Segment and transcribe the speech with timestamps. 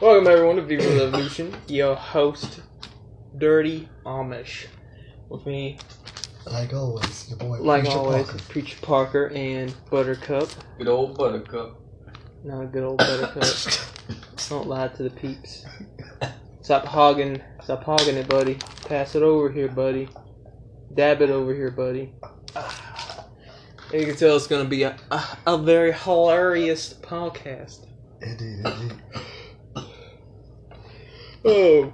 [0.00, 1.54] Welcome everyone to Viva Revolution.
[1.68, 2.60] Your host,
[3.36, 4.66] Dirty Amish.
[5.28, 5.78] With me,
[6.46, 8.44] Like always, your boy like Preacher always, Parker.
[8.48, 10.48] Preacher Parker and Buttercup.
[10.78, 11.78] Good old buttercup.
[12.44, 13.44] Not a good old Buttercup.
[14.48, 15.64] Don't lie to the peeps.
[16.62, 17.40] Stop hogging.
[17.62, 18.54] Stop hogging it, buddy.
[18.86, 20.08] Pass it over here, buddy.
[20.94, 22.12] Dab it over here, buddy.
[23.92, 27.86] You can tell it's going to be a, a, a very hilarious podcast.
[28.22, 28.92] Indeed, indeed.
[31.44, 31.92] Oh.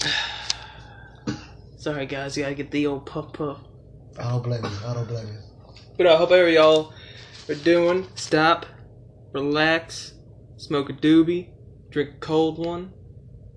[1.76, 2.36] Sorry, guys.
[2.36, 3.60] You gotta get the old puff puff.
[4.18, 4.70] I don't blame you.
[4.86, 5.38] I don't blame you.
[5.96, 6.92] But I hope every y'all
[7.48, 8.06] are doing.
[8.14, 8.66] Stop,
[9.32, 10.14] relax,
[10.56, 11.50] smoke a doobie,
[11.90, 12.92] drink a cold one,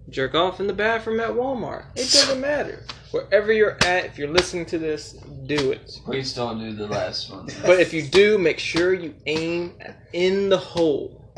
[0.10, 1.86] jerk off in the bathroom at Walmart.
[1.96, 2.86] It doesn't matter.
[3.12, 5.14] Wherever you're at, if you're listening to this,
[5.48, 6.00] do it.
[6.06, 7.48] Please don't do the last one.
[7.64, 9.74] But if you do, make sure you aim
[10.14, 11.29] in the hole.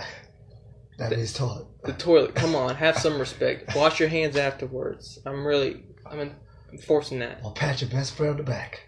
[1.01, 1.65] That means toilet.
[1.83, 2.35] The toilet.
[2.35, 3.75] Come on, have some respect.
[3.75, 5.17] Wash your hands afterwards.
[5.25, 6.35] I'm really, I'm
[6.71, 7.39] enforcing that.
[7.43, 8.87] I'll pat your best friend on the back.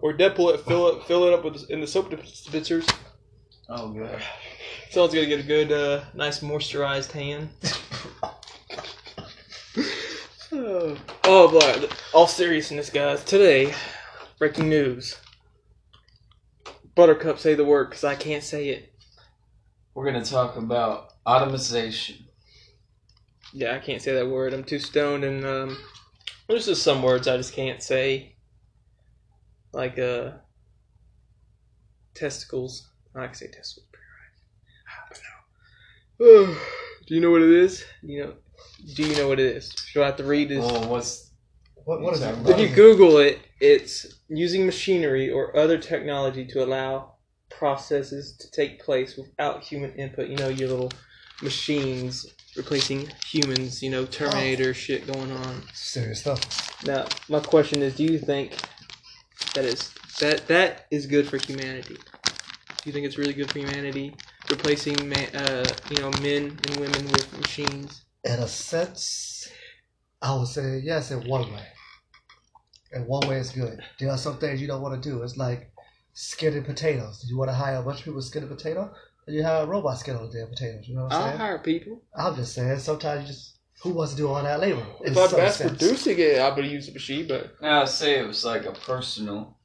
[0.00, 2.86] Or Deadpool it, fill it, fill it up with in the soap dispensers.
[3.68, 4.22] Oh god.
[4.90, 7.48] Someone's gonna get a good, uh, nice moisturized hand.
[11.24, 11.88] oh, boy!
[12.12, 13.24] All seriousness, guys.
[13.24, 13.74] Today,
[14.38, 15.18] breaking news.
[16.94, 18.91] Buttercup, say the word, cause I can't say it.
[19.94, 22.26] We're gonna talk about automation.
[23.52, 24.54] Yeah, I can't say that word.
[24.54, 25.78] I'm too stoned, and um,
[26.48, 28.36] there's just some words I just can't say.
[29.74, 30.32] Like uh,
[32.14, 32.88] testicles.
[33.14, 33.88] I can say testicles.
[33.92, 34.88] pretty right.
[34.88, 35.20] Ah, but
[36.20, 36.56] no.
[37.06, 37.84] Do you know what it is?
[38.02, 38.34] You know?
[38.94, 39.70] Do you know what it is?
[39.88, 40.64] Should I have to read this?
[40.64, 41.30] Well, what's
[41.84, 42.34] What, what is it?
[42.38, 47.11] If If you Google it, it's using machinery or other technology to allow
[47.62, 50.28] processes to take place without human input.
[50.28, 50.90] You know, your little
[51.40, 53.80] machines replacing humans.
[53.84, 55.62] You know, Terminator shit going on.
[55.72, 56.84] Serious stuff.
[56.84, 58.56] Now, my question is: Do you think
[59.54, 61.94] that is that that is good for humanity?
[61.94, 64.16] Do you think it's really good for humanity
[64.50, 68.04] replacing man, uh, you know men and women with machines?
[68.24, 69.48] In a sense,
[70.20, 71.66] I would say yes in one way.
[72.90, 73.80] In one way, it's good.
[74.00, 75.22] There are some things you don't want to do.
[75.22, 75.71] It's like
[76.12, 77.20] skinning potatoes.
[77.20, 78.92] Do you want to hire a bunch of people to skin a potato?
[79.26, 80.88] Or you hire a robot skin all the damn potatoes.
[80.88, 81.32] You know what I'm saying?
[81.32, 82.02] I'll hire people.
[82.14, 84.84] I'm just saying, sometimes you just, who wants to do all that labor?
[85.00, 85.78] If I'm some mass sense.
[85.78, 87.82] producing it, I would use a machine, but now?
[87.82, 89.58] I Say it was like a personal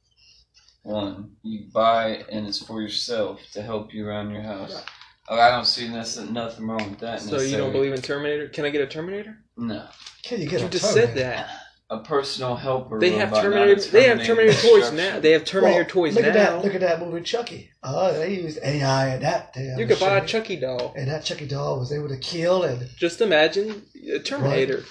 [0.82, 1.32] one.
[1.42, 4.82] You buy and it's for yourself to help you around your house.
[5.28, 7.20] Oh, I don't see nothing, nothing wrong with that.
[7.20, 8.48] So you don't believe in Terminator?
[8.48, 9.36] Can I get a Terminator?
[9.56, 9.86] No,
[10.22, 11.50] Can you get You a just said that.
[11.90, 13.00] A personal helper.
[13.00, 13.90] They have robot, not a Terminator.
[13.90, 15.20] They have Terminator toys now.
[15.20, 16.28] They have Terminator Well, toys look now.
[16.28, 17.70] At that, look at that movie Chucky.
[17.82, 19.54] Uh, they used AI and that.
[19.54, 20.26] damn you could buy a.
[20.26, 20.92] Chucky doll.
[20.96, 24.84] And that Chucky doll was able to kill and Just imagine a Terminator.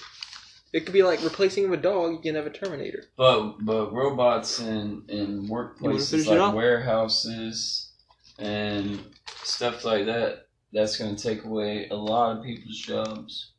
[0.72, 2.12] It could be like replacing a dog.
[2.12, 3.04] You can have a Terminator.
[3.16, 7.92] But but robots in in workplaces like warehouses
[8.38, 9.00] and
[9.44, 13.52] stuff like that, that's going to take away a lot of people's jobs.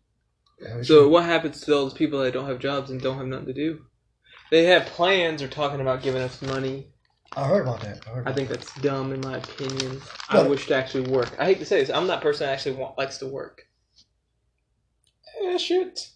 [0.83, 3.47] So what happens to all those people that don't have jobs and don't have nothing
[3.47, 3.85] to do?
[4.51, 6.87] They have plans or talking about giving us money.
[7.35, 8.01] I heard about that.
[8.07, 10.01] I, heard I about think that's dumb in my opinion.
[10.29, 11.35] I But- wish to actually work.
[11.39, 11.89] I hate to say this.
[11.89, 13.63] I'm that person that actually want, likes to work.
[15.41, 16.09] Yeah, shit.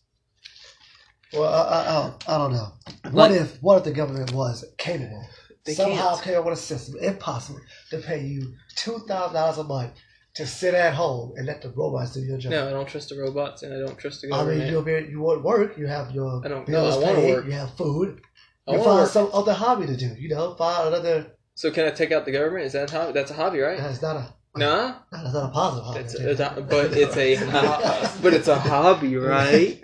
[1.31, 2.73] Well, I, I, I, don't, I don't know.
[3.11, 5.25] What Like- if what if the government was capable
[5.65, 6.23] They somehow can't.
[6.23, 7.59] came up with a system, if possible,
[7.91, 9.93] to pay you two thousand dollars a month
[10.35, 12.51] to sit at home and let the robots do your job?
[12.51, 14.61] No, I don't trust the robots and I don't trust the government.
[14.61, 15.77] I mean, you'll be you won't work.
[15.77, 17.33] You have your I don't- bills no, I paid.
[17.33, 17.45] work.
[17.45, 18.21] You have food.
[18.67, 19.09] I You find work.
[19.09, 20.15] some other hobby to do.
[20.17, 21.33] You know, find another.
[21.55, 22.65] So can I take out the government?
[22.65, 23.11] Is that a hobby?
[23.13, 23.77] That's a hobby, right?
[23.77, 24.33] That's not a.
[24.55, 25.99] Nah, That's not a positive hobby.
[26.01, 26.39] it's, it's
[26.69, 29.81] but it's a but it's a hobby, right?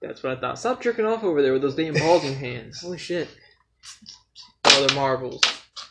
[0.00, 0.58] That's what I thought.
[0.58, 2.80] Stop jerking off over there with those damn balls in your hands.
[2.82, 3.28] Holy shit!
[4.66, 5.40] Oh, the marbles.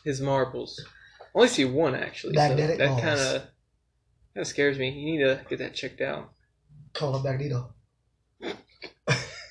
[0.04, 0.82] His marbles.
[1.34, 2.34] I only see one actually.
[2.34, 3.42] So Magnetic that kind of kind
[4.36, 4.90] of scares me.
[4.90, 6.30] You need to get that checked out.
[6.92, 7.74] Call him Magneto.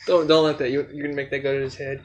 [0.08, 0.70] Don't don't let that.
[0.72, 2.04] You, you're gonna make that go to his head.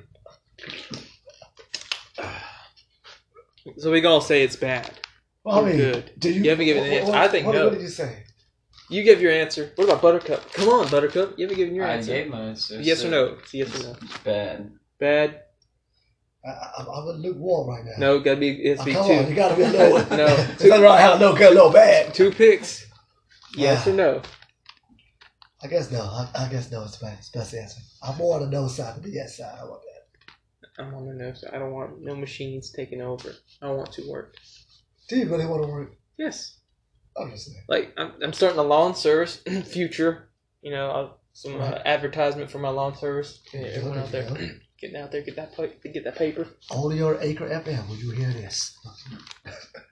[3.76, 4.90] So we can all say it's bad.
[5.44, 6.12] Well, I mean, good.
[6.18, 6.42] do you?
[6.42, 7.12] You haven't given an what- answer.
[7.12, 7.64] what- I think what, no.
[7.64, 8.24] What did you say?
[8.90, 9.72] You give your answer.
[9.76, 10.50] What about Buttercup?
[10.52, 11.38] Come on, Buttercup.
[11.38, 12.12] You haven't given your I answer.
[12.12, 12.80] gave my answer.
[12.80, 13.36] yes or no?
[13.42, 13.96] It's a yes or no.
[14.24, 14.72] Bad.
[14.98, 15.42] Bad?
[16.44, 17.92] I, I, I'm a lukewarm right now.
[17.98, 18.50] No, gotta be.
[18.50, 19.12] It has Oh, be come two.
[19.14, 19.98] on, you gotta be a little.
[20.16, 20.26] No.
[20.26, 22.14] it's nothing wrong how no good, no bad.
[22.14, 22.86] Two picks.
[23.56, 23.92] Yes Yeah.
[23.92, 24.22] or no?
[25.62, 26.00] I guess no.
[26.02, 26.84] I, I guess no.
[26.84, 27.80] It's the best, best answer.
[28.02, 29.56] I'm more on the no side than the yes side.
[29.60, 30.84] I want that.
[30.84, 31.50] I'm on the no side.
[31.52, 33.32] I don't want no machines taking over.
[33.60, 34.36] I want to work.
[35.08, 35.92] Do you really want to work?
[36.16, 36.58] Yes.
[37.16, 37.54] Obviously.
[37.68, 39.38] Like I'm, I'm starting a lawn service.
[39.64, 40.28] Future.
[40.62, 43.40] You know, uh, some uh, advertisement for my lawn service.
[43.52, 44.48] Yeah, everyone out there yeah.
[44.80, 46.46] Getting out there, get that pa- get that paper.
[46.70, 48.76] Only your Acre eh, FM will you hear this.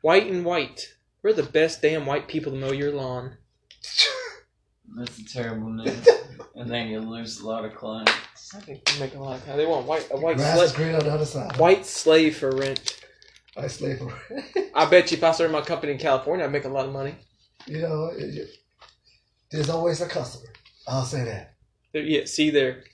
[0.03, 0.87] White and white.
[1.23, 3.37] We're the best damn white people to mow your lawn.
[4.97, 5.97] That's a terrible name.
[6.55, 8.13] and then you lose a lot of clients.
[8.55, 9.57] I think we make a lot of time.
[9.57, 11.57] They want white a white Grass is slave green on the other side.
[11.59, 13.03] white slave for rent.
[13.57, 14.45] I slave for rent.
[14.75, 16.93] I bet you if I started my company in California, I'd make a lot of
[16.93, 17.17] money.
[17.67, 18.51] You know, it- it-
[19.51, 20.53] there's always a customer.
[20.87, 21.55] I'll say that.
[21.93, 22.85] There- Yeah, see there.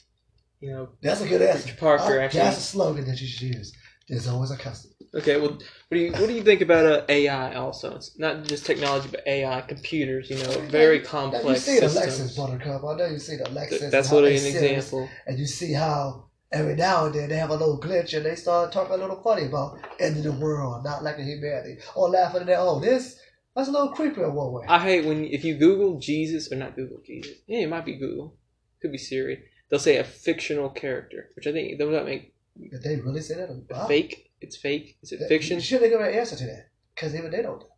[0.62, 1.64] You know, That's a good answer.
[1.64, 2.41] Preacher Parker I- actually.
[2.41, 3.73] That's a slogan that you should use.
[4.09, 4.94] There's always a customer.
[5.14, 5.61] Okay, well, what
[5.91, 7.55] do you what do you think about uh, AI?
[7.55, 10.31] Also, it's not just technology, but AI, computers.
[10.31, 12.19] You know, very Now, you complex see the systems.
[12.19, 12.85] Alexa Buttercup.
[12.85, 13.79] I know you see the Alexa.
[13.79, 15.09] Th- That's literally an example.
[15.26, 18.37] And you see how every now and then they have a little glitch and they
[18.37, 22.43] start talking a little funny about ending the world, not like a humanity, or laughing
[22.43, 23.19] at their oh this
[23.55, 24.64] that's a little creepy in one way.
[24.69, 27.32] I hate when if you Google Jesus or not Google Jesus.
[27.47, 28.37] Yeah, it might be Google,
[28.81, 29.44] could be Siri.
[29.73, 32.35] They'll say a fictional character, which I think does that make
[32.71, 33.49] Did they really say that?
[33.71, 33.87] Wow.
[33.87, 34.31] fake?
[34.43, 34.99] It's fake.
[35.03, 35.61] Is it That- fiction?
[35.61, 37.61] Should they given an answer to that because even they don't.
[37.61, 37.69] know.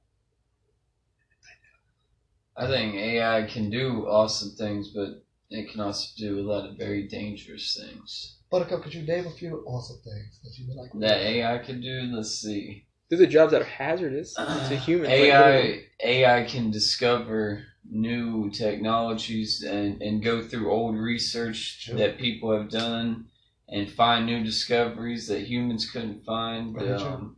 [2.57, 6.77] I think AI can do awesome things, but it can also do a lot of
[6.77, 8.39] very dangerous things.
[8.51, 10.91] Buttercup, could you name a few awesome things that you would like?
[10.95, 12.87] That AI can do, let's see.
[13.09, 15.11] These are jobs that are hazardous to humans.
[15.11, 15.87] like, literally.
[16.03, 21.97] AI AI can discover new technologies and, and go through old research Sure.
[21.97, 23.27] that people have done
[23.69, 26.75] and find new discoveries that humans couldn't find.
[26.75, 27.09] Very true.
[27.09, 27.37] Um,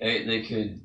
[0.00, 0.80] they, they could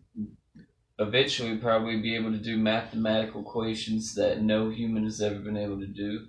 [0.99, 5.79] eventually probably be able to do mathematical equations that no human has ever been able
[5.79, 6.27] to do.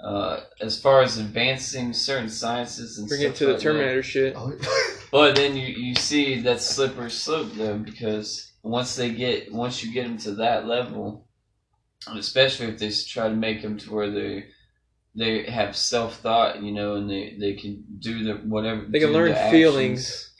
[0.00, 3.64] Uh, as far as advancing certain sciences and Bring it stuff to the like that.
[3.64, 4.34] Terminator shit.
[4.36, 4.52] Oh,
[5.10, 9.92] But then you, you see that slippery slope though because once they get once you
[9.92, 11.27] get them to that level, and
[12.14, 14.46] especially if they try to make them to where they
[15.14, 19.12] they have self thought, you know, and they, they can do the whatever They can
[19.12, 20.30] learn the actions, feelings.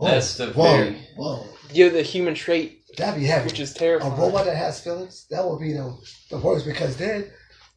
[0.00, 1.46] That's the whoa, very- whoa.
[1.72, 3.46] Give the human trait, That'd be heavy.
[3.46, 4.12] which is terrible.
[4.12, 5.96] a robot that has feelings, that would be the,
[6.30, 7.30] the worst because then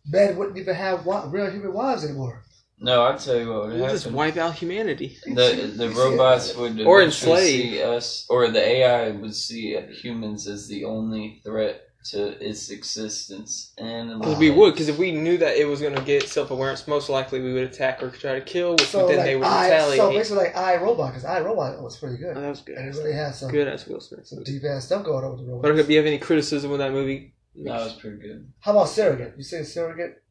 [0.06, 2.44] men wouldn't even have wi- real human wives anymore.
[2.82, 5.18] No, I tell you what would We'll just wipe out humanity.
[5.26, 5.96] The the You see it?
[5.96, 7.72] robots would Or eventually enslave.
[7.74, 13.74] see us, or the AI would see humans as the only threat to its existence,
[13.78, 16.50] and Because we would, because if we knew that it was going to get self
[16.50, 19.36] awareness, most likely we would attack or try to kill, which So then like they
[19.36, 19.98] would I, retaliate.
[19.98, 22.78] so basically like I Robot because I Robot was pretty good oh, that was good.
[22.78, 24.26] and it really has some Good as Will Smith.
[24.28, 25.88] some deep ass stuff going on with the robot But robot.
[25.88, 27.34] do you have any criticism with that movie?
[27.56, 28.50] That was pretty good.
[28.62, 29.34] How about Surrogate?
[29.36, 30.22] You say Surrogate?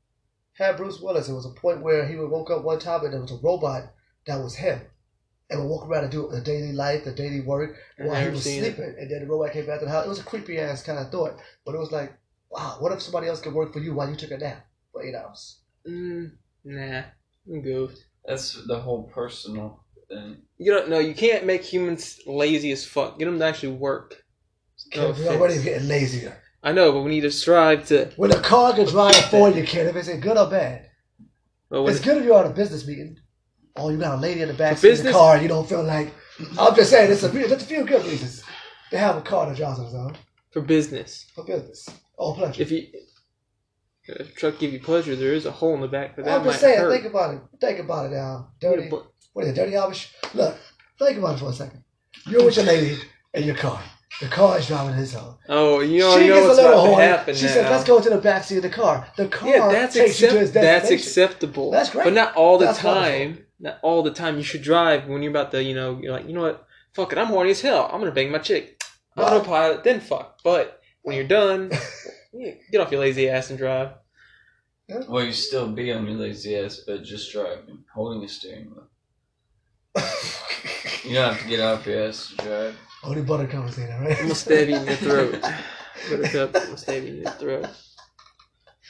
[0.55, 1.29] Had Bruce Willis.
[1.29, 3.37] It was a point where he would woke up one time and there was a
[3.43, 3.93] robot
[4.27, 4.81] that was him.
[5.51, 8.31] And would walk around and do the daily life, the daily work I've while he
[8.31, 8.77] was seen it.
[8.77, 8.97] sleeping.
[8.99, 10.05] And then the robot came back to the house.
[10.05, 11.39] It was a creepy ass kind of thought.
[11.65, 12.13] But it was like,
[12.51, 15.03] wow, what if somebody else could work for you while you took a nap for
[15.03, 15.61] eight hours?
[15.89, 16.33] Mm,
[16.65, 17.03] nah,
[17.49, 17.99] I'm good.
[18.27, 19.81] That's the whole personal
[20.11, 20.43] thing.
[20.59, 20.99] You don't know.
[20.99, 23.19] You can't make humans lazy as fuck.
[23.19, 24.23] Get them to actually work.
[24.95, 26.37] No we're already getting lazier.
[26.63, 28.11] I know, but we need to strive to.
[28.17, 30.91] When a car can drive for you, kid, if it's good or bad.
[31.71, 33.19] Well, when, It's good if you're on a business meeting.
[33.79, 35.69] Oh, you got a lady in the back For of the car, and you don't
[35.69, 36.13] feel like.
[36.59, 38.45] I'm just saying, it's a it's a few good reasons
[38.91, 40.17] to have a car that drives on its own
[40.53, 41.89] for business, for business.
[42.19, 42.63] Oh, pleasure.
[42.63, 42.87] if you
[44.05, 46.39] if a truck give you pleasure, there is a hole in the back, but that
[46.41, 46.93] I'm just saying, hurt.
[46.93, 47.41] think about it.
[47.61, 48.51] Think about it now.
[48.61, 48.89] Dirty.
[48.89, 50.11] But- what is it, dirty Amish?
[50.35, 50.57] Look,
[50.99, 51.85] think about it for a second.
[52.27, 52.97] You're with your lady
[53.35, 53.81] in your car.
[54.21, 55.37] The car is driving its own.
[55.49, 57.03] oh, you know, she you know gets what's a little horny.
[57.05, 57.53] happen She now.
[57.53, 60.21] says, "Let's go to the back seat of the car." The car Yeah, that's takes
[60.21, 61.71] you to its accept- That's acceptable.
[61.71, 62.05] That's great.
[62.05, 63.31] But not all the That's time.
[63.33, 63.39] Not
[63.83, 64.37] all the time.
[64.37, 66.67] You should drive when you're about to, you know, you're like, you know what?
[66.95, 67.89] Fuck it, I'm horny as hell.
[67.93, 68.83] I'm gonna bang my chick.
[69.17, 70.41] Well- Autopilot, then fuck.
[70.43, 71.71] But when you're done,
[72.71, 73.91] get off your lazy ass and drive.
[75.07, 78.89] Well, you still be on your lazy ass, but just driving, holding a steering wheel.
[81.05, 82.77] You don't have to get off your ass to drive.
[83.03, 84.17] Only Buttercup was saying that, right?
[84.17, 85.41] I'm gonna stab you in your throat.
[86.11, 87.69] Buttercup, I'm gonna stab you in your throat.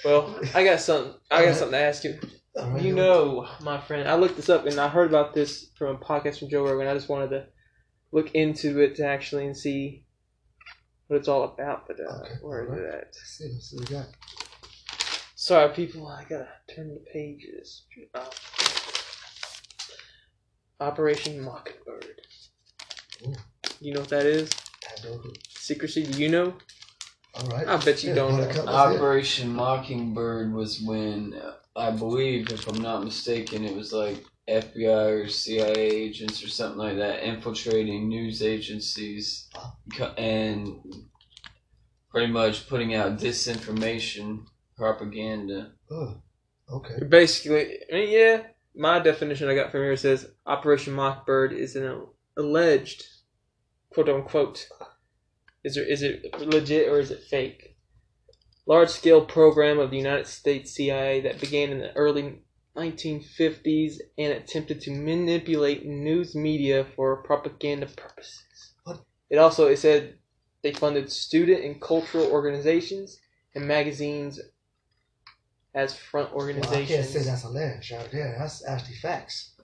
[0.05, 1.15] Well, I got something.
[1.31, 1.55] I got uh-huh.
[1.55, 2.19] something to ask you.
[2.59, 5.71] All right, You know, my friend, I looked this up and I heard about this
[5.77, 6.87] from a podcast from Joe Rogan.
[6.89, 7.47] I just wanted to
[8.13, 10.05] look into it to actually and see
[11.07, 11.87] what it's all about.
[11.87, 12.83] But uh, Okay, where is alright.
[12.85, 12.95] it at?
[13.05, 14.07] Let's see, let's see what we got.
[15.37, 16.07] Sorry, people.
[16.09, 17.85] I gotta turn the pages.
[18.15, 18.25] Uh,
[20.81, 22.21] Operation Mockingbird.
[23.27, 23.35] Ooh.
[23.81, 24.51] You know what that is?
[24.87, 25.33] I have no clue.
[25.49, 26.05] Secrecy.
[26.05, 26.55] Do you know?
[27.35, 27.67] All right.
[27.69, 28.39] I bet you Yeah, don't know.
[28.47, 28.97] Buttercup was it.
[28.97, 35.25] Operation Mockingbird was when, uh, I believe, if I'm not mistaken, it was like FBI
[35.25, 39.49] or CIA agents or something like that infiltrating news agencies
[40.17, 40.81] and
[42.11, 45.73] pretty much putting out disinformation propaganda.
[45.91, 46.17] Ugh.
[46.71, 47.05] Okay.
[47.09, 48.43] Basically, I mean, yeah,
[48.75, 52.07] my definition I got from here says Operation Mockbird is an
[52.37, 53.05] alleged,
[53.91, 54.69] quote unquote,
[55.65, 57.77] is there is it legit or is it fake?
[58.69, 62.43] Large scale program of the United States CIA that began in the early
[62.77, 68.75] 1950s and attempted to manipulate news media for propaganda purposes.
[68.85, 69.01] What?
[69.31, 70.19] It also it said
[70.63, 73.19] they funded student and cultural organizations
[73.55, 74.39] and magazines
[75.75, 76.89] as front Well, I organizations.
[76.91, 78.37] can't say that's alleged out there.
[78.39, 79.55] That's actually facts.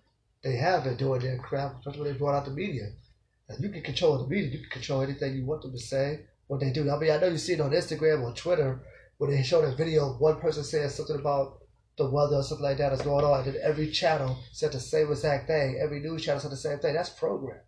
[0.43, 1.85] They have been doing their crap.
[1.85, 2.85] When they brought out the media.
[3.51, 4.51] And you can control the media.
[4.51, 6.91] You can control anything you want them to say, what they do.
[6.91, 8.81] I mean, I know you see it on Instagram or Twitter
[9.19, 11.59] where they show a video of one person saying something about
[11.97, 14.81] the weather or something like that is going on, and then every channel said the
[14.81, 15.79] same exact thing.
[15.83, 16.95] Every news channel said the same thing.
[16.95, 17.61] That's programmed.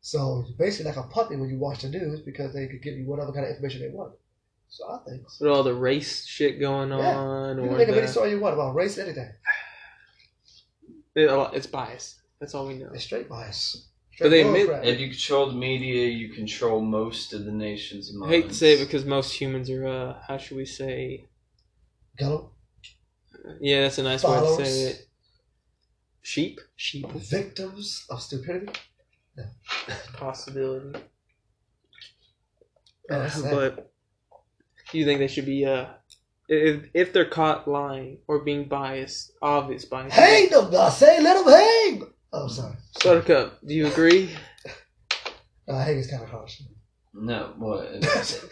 [0.00, 2.94] So it's basically like a puppet when you watch the news because they could give
[2.94, 4.12] you whatever kind of information they want.
[4.68, 7.16] So I think with all the race shit going Yeah.
[7.16, 9.30] on, you or can make a the, any story you want about race, anything.
[11.16, 12.20] a it's bias.
[12.40, 12.90] That's all we know.
[12.92, 13.88] It's straight bias.
[14.20, 18.18] But they admit- If you control the media, you control most of the nation's I
[18.18, 18.32] minds.
[18.34, 21.24] hate to say it because most humans are, uh, how should we say?
[22.18, 22.52] Gullible,
[23.60, 25.06] Yeah, that's a nice way to say it.
[26.22, 28.72] Sheep, sheep, victims of stupidity.
[29.36, 29.44] No.
[30.14, 30.98] Possibility.
[33.10, 33.50] Oh, that's sad.
[33.50, 33.92] but
[34.90, 35.86] do you think they should be, uh,
[36.48, 40.14] if if they're caught lying or being biased, obvious bias.
[40.14, 42.12] Hang them, I say, let them hang.
[42.36, 42.74] Oh, sorry.
[43.04, 44.28] Buttercup, do you agree?
[45.68, 46.60] Uh, hang is kind of harsh.
[47.14, 47.88] No, what?
[47.92, 48.44] If,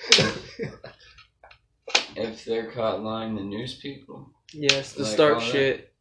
[2.16, 5.46] if they're caught lying to news people, Yes, to Like start all that?
[5.46, 5.92] shit.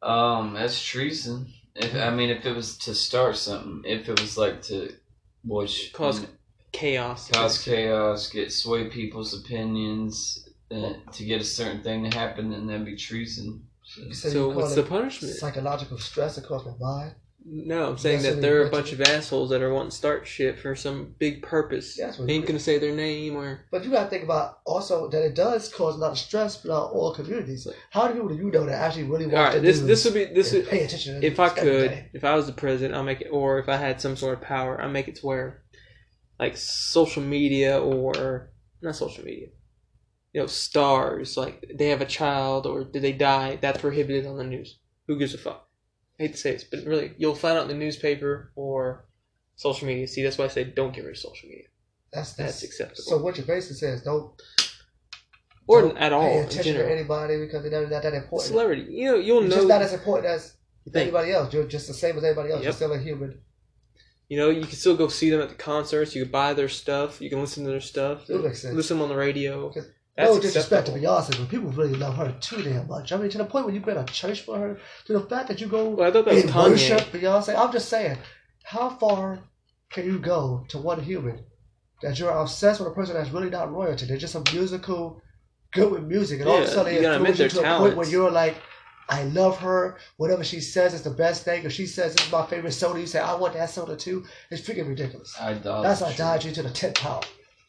[0.00, 1.52] um, that's treason.
[1.74, 4.92] If I mean, if it was to start something, if it was like to,
[5.44, 6.24] which Cause
[6.72, 7.28] chaos.
[7.30, 12.66] cause chaos, get sway people's opinions, uh, to get a certain thing to happen, then
[12.68, 13.66] that'd be treason.
[13.90, 15.34] So, So what's the punishment?
[15.34, 17.14] Psychological stress across my mind.
[17.44, 19.96] No, I'm saying That's that what they're a bunch of assholes that are wanting to
[19.96, 21.96] start shit for some big purpose.
[21.96, 25.08] That's what Ain't gonna say their name or But you got to think about also
[25.08, 27.66] that it does cause a lot of stress throughout all communities.
[27.90, 29.54] How many people do you know that actually really want all right.
[29.54, 31.22] to This do this would be this would pay attention?
[31.22, 32.10] if I could day?
[32.12, 34.42] if I was the president I'll make it or if I had some sort of
[34.42, 35.62] power I'll make it to where
[36.38, 38.50] like social media or
[38.82, 39.48] not social media
[40.32, 44.36] you know stars like they have a child or did they die that's prohibited on
[44.36, 45.68] the news who gives a fuck
[46.18, 49.06] I hate to say this but really you'll find out in the newspaper or
[49.56, 51.66] social media see that's why I say don't get rid of social media
[52.12, 53.18] That's that's that's acceptable so.
[53.18, 54.40] What you basically saying is don't
[55.66, 58.48] or don't at all pay attention to anybody because they're not that important.
[58.48, 60.56] celebrity you know you'll You're know just not as important as
[60.94, 61.52] anybody else.
[61.52, 62.60] You're just the same as anybody else.
[62.60, 62.64] Yep.
[62.64, 63.40] You're still a human.
[64.28, 66.14] You know, you can still go see them at the concerts.
[66.14, 67.20] You can buy their stuff.
[67.20, 68.26] You can listen to their stuff.
[68.26, 68.74] That makes sense.
[68.74, 69.72] Listen to them on the radio.
[70.20, 71.34] Because That's oh, no disrespect to acceptable.
[71.34, 73.12] Beyonce, but people really love her too damn much.
[73.12, 75.48] I mean, to the point where you build a church for her, to the fact
[75.48, 77.56] that you go Well, I thought that was and worship Beyonce.
[77.56, 78.18] I'm just saying,
[78.64, 79.40] how far
[79.90, 81.44] can you go to one human
[82.02, 84.06] that you're obsessed with a person that's really not royalty?
[84.06, 85.22] They're just a musical,
[85.72, 87.78] good with music, and all of a sudden you they influence you to their a
[87.78, 88.56] point where you're like,
[89.08, 89.98] I love her.
[90.18, 91.64] Whatever she says is the best thing.
[91.64, 94.24] If she says this is my favorite soda, you say I want that soda too.
[94.50, 95.34] It's freaking ridiculous.
[95.40, 95.88] idolatry.
[95.88, 97.22] That's idolatry to the tenth power.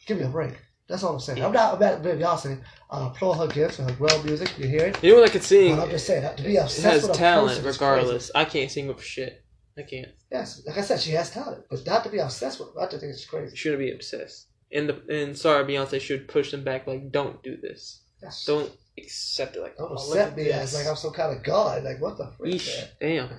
[0.05, 0.53] Give me a break.
[0.91, 1.41] That's all I'm saying.
[1.41, 2.57] I'm not mad at.
[2.91, 4.57] I applaud her gifts and her well music.
[4.60, 5.01] You hear it?
[5.01, 5.77] You know what I could sing?
[5.77, 8.29] But I'm just saying, to be obsessed with a talent, person regardless.
[8.36, 9.41] I can't sing with shit.
[9.77, 10.10] I can't.
[10.29, 12.74] Yes, like I said, she has talent, but not to be obsessed with.
[12.75, 12.81] her.
[12.81, 13.55] I just think it's crazy.
[13.55, 14.48] shouldn't be obsessed.
[14.74, 16.88] And the and sorry, Beyonce should push them back.
[16.88, 18.01] Like, don't do this.
[18.21, 18.43] Yes.
[18.43, 19.62] Don't accept it.
[19.62, 21.86] Like, Don't oh, accept me as like I'm some kind of god.
[21.86, 22.55] Like what the freak?
[22.55, 22.88] Yeesh, man?
[23.00, 23.29] damn.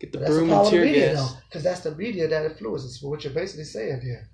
[0.00, 1.32] Get the But that's the broom and tear media, gas.
[1.32, 4.28] though, because that's the media that influences what you're basically saying here.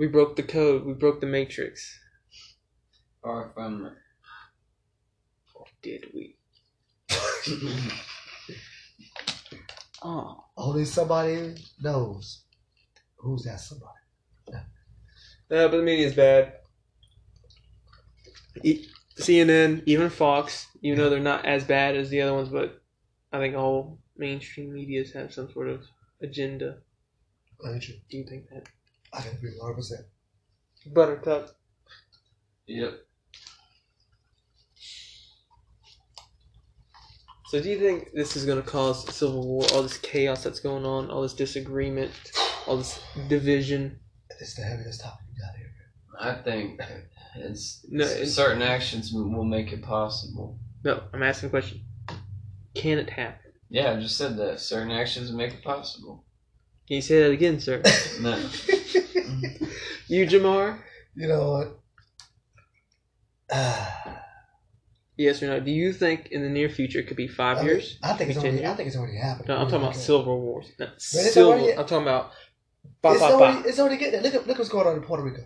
[0.00, 0.86] We broke the code.
[0.86, 2.00] We broke the matrix.
[3.22, 3.92] Far from it.
[5.82, 6.36] Did we?
[10.02, 10.44] Oh.
[10.56, 12.44] Only somebody knows
[13.16, 13.98] who's that somebody.
[15.50, 16.54] No, but the media is bad.
[18.62, 18.86] E-
[19.18, 22.80] CNN, even Fox, even though they're not as bad as the other ones, but
[23.30, 25.84] I think all mainstream medias have some sort of
[26.22, 26.78] agenda.
[27.66, 27.96] Ain't you?
[28.10, 28.66] Do you think that?
[29.12, 29.74] I can agree 100.
[29.74, 30.00] percent
[30.92, 31.50] Buttercup.
[32.66, 32.92] Yep.
[37.48, 39.64] So do you think this is going to cause civil war?
[39.72, 42.12] All this chaos that's going on, all this disagreement,
[42.66, 43.98] all this division.
[44.40, 45.72] It's the heaviest topic you got here.
[46.20, 46.80] I think
[47.36, 50.58] it's, No, it's- certain actions will make it possible.
[50.84, 51.80] No, I'm asking a question.
[52.74, 53.52] Can it happen?
[53.68, 54.60] Yeah, I just said that.
[54.60, 56.24] Certain actions will make it possible.
[56.86, 57.82] Can you say that again, sir?
[58.20, 58.40] No.
[60.08, 60.78] You, Jamar?
[61.14, 61.52] you know
[63.50, 63.56] what?
[65.16, 65.60] Yes or no?
[65.60, 67.98] Do you think in the near future it could be five I, mean, years?
[68.02, 68.66] I think it's Could be 10 already.
[68.72, 69.48] I think it's already happened.
[69.48, 69.96] No, I'm talking about.
[69.96, 70.72] Silver Wars.
[70.96, 71.58] Silver.
[71.60, 72.30] already- I'm talking about.
[73.02, 73.68] Ba, It's ba, already, ba.
[73.68, 74.22] it's already getting there.
[74.22, 75.42] Look at look what's going on in Puerto Rico.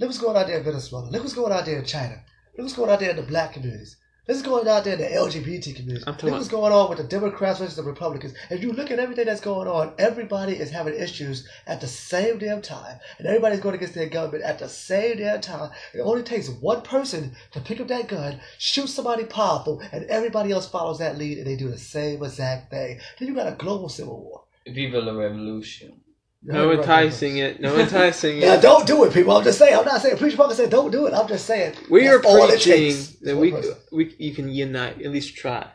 [0.00, 1.08] Look what's going on out there in Venezuela.
[1.08, 2.16] Look what's going on out there in China.
[2.56, 3.96] Look what's going on out there in the black communities.
[4.28, 6.04] This is going on there in the LGBT community.
[6.06, 8.34] I'm Look talking what's going on with the Democrats versus the Republicans.
[8.50, 12.36] If you look at everything that's going on, everybody is having issues at the same
[12.36, 13.00] damn time.
[13.16, 15.70] And everybody's going against their government at the same damn time.
[15.94, 20.52] It only takes one person to pick up that gun, shoot somebody powerful, and everybody
[20.52, 23.00] else follows that lead and they do the same exact thing.
[23.18, 24.42] Then you got a global civil war.
[24.66, 26.02] Viva la revolution.
[26.42, 27.60] No enticing it.
[27.60, 28.42] No enticing it.
[28.42, 29.36] Yeah, don't do it, people.
[29.36, 29.76] I'm just saying.
[29.76, 31.14] I'm not saying preach Parker said don't do it.
[31.14, 33.06] I'm just saying We are that's all it preaching takes.
[33.22, 33.74] that we person.
[33.92, 35.66] we you can unite, at least try,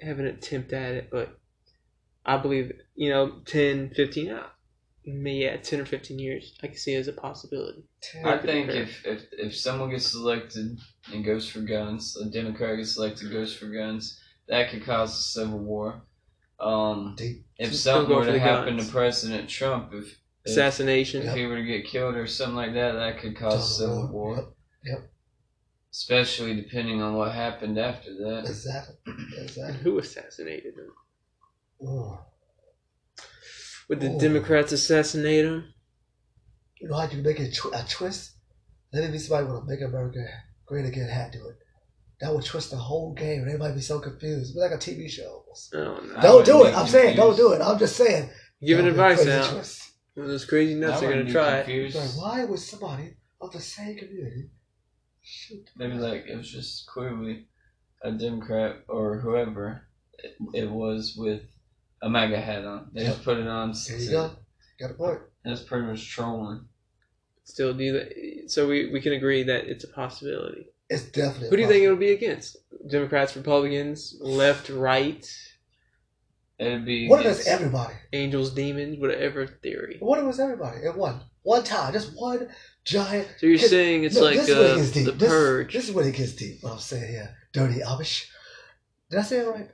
[0.00, 1.08] have an attempt at it.
[1.10, 1.38] But
[2.24, 4.42] I believe you know 10, 15, uh,
[5.04, 6.52] maybe yeah, ten or fifteen years.
[6.62, 7.84] I can see it as a possibility.
[8.24, 8.82] I could think fair.
[8.82, 10.78] if, if if someone gets elected
[11.12, 15.16] and goes for guns, a Democrat gets elected and goes for guns, that could cause
[15.16, 16.02] a civil war.
[16.58, 17.44] Um, Deep.
[17.58, 18.86] if something were to happen guns.
[18.88, 20.04] to President Trump, if
[20.44, 21.22] if, Assassination.
[21.26, 24.08] if he were to get killed or something like that, that could cause a civil
[24.08, 24.36] war.
[24.36, 24.46] Yep,
[24.84, 25.10] yep.
[25.92, 28.44] Especially depending on what happened after that.
[28.46, 28.94] Exactly.
[29.38, 29.82] Exactly.
[29.82, 30.92] Who assassinated him?
[31.86, 32.18] Ooh.
[33.88, 34.18] Would the Oh.
[34.18, 35.72] Democrats assassinate him?
[36.80, 38.32] You know how you make it tw- a twist?
[38.92, 40.24] Let it be somebody with a Make America
[40.66, 41.58] Great Again hat to it.
[42.20, 44.50] That would twist the whole game and everybody be so confused.
[44.50, 45.42] It'd be like a TV show.
[45.44, 45.74] almost.
[45.74, 46.22] Oh no.
[46.22, 46.74] Don't do it.
[46.74, 47.60] I'm saying don't do it.
[47.60, 48.30] I'm just saying.
[48.64, 49.50] Giving That'd be a advice crazy now.
[49.52, 49.92] twist.
[50.14, 51.64] One of those crazy nuts I are gonna wouldn't be try it.
[51.64, 51.96] confused.
[51.96, 54.48] Like, why would somebody of the same community
[55.22, 55.68] shoot?
[55.76, 57.48] Maybe like it was just clearly
[58.02, 59.82] a Democrat or whoever
[60.18, 61.42] it, it was with
[62.02, 62.88] a MAGA hat on.
[62.94, 63.74] They just put it on.
[63.88, 64.30] There you go.
[64.80, 65.20] Got a point.
[65.44, 66.66] That's pretty much trolling.
[67.44, 68.44] Still do that.
[68.50, 70.66] So we, we can agree that it's a possibility.
[70.88, 71.48] It's definitely.
[71.50, 72.56] Who do you think it'll be against?
[72.88, 75.26] Democrats, Republicans, left, right,
[76.58, 77.08] It'd be.
[77.08, 77.94] What if it's everybody?
[78.12, 79.98] angels, demons, whatever theory.
[80.00, 81.92] What if it was everybody at one one time?
[81.92, 82.48] Just one
[82.84, 83.28] giant.
[83.38, 85.04] So you're saying it's Look, like this is where it uh, gets deep.
[85.06, 85.72] the This- purge.
[85.74, 86.62] This, is where it gets deep.
[86.62, 88.26] What I'm saying here, dirty Amish.
[89.10, 89.68] Did I say it right?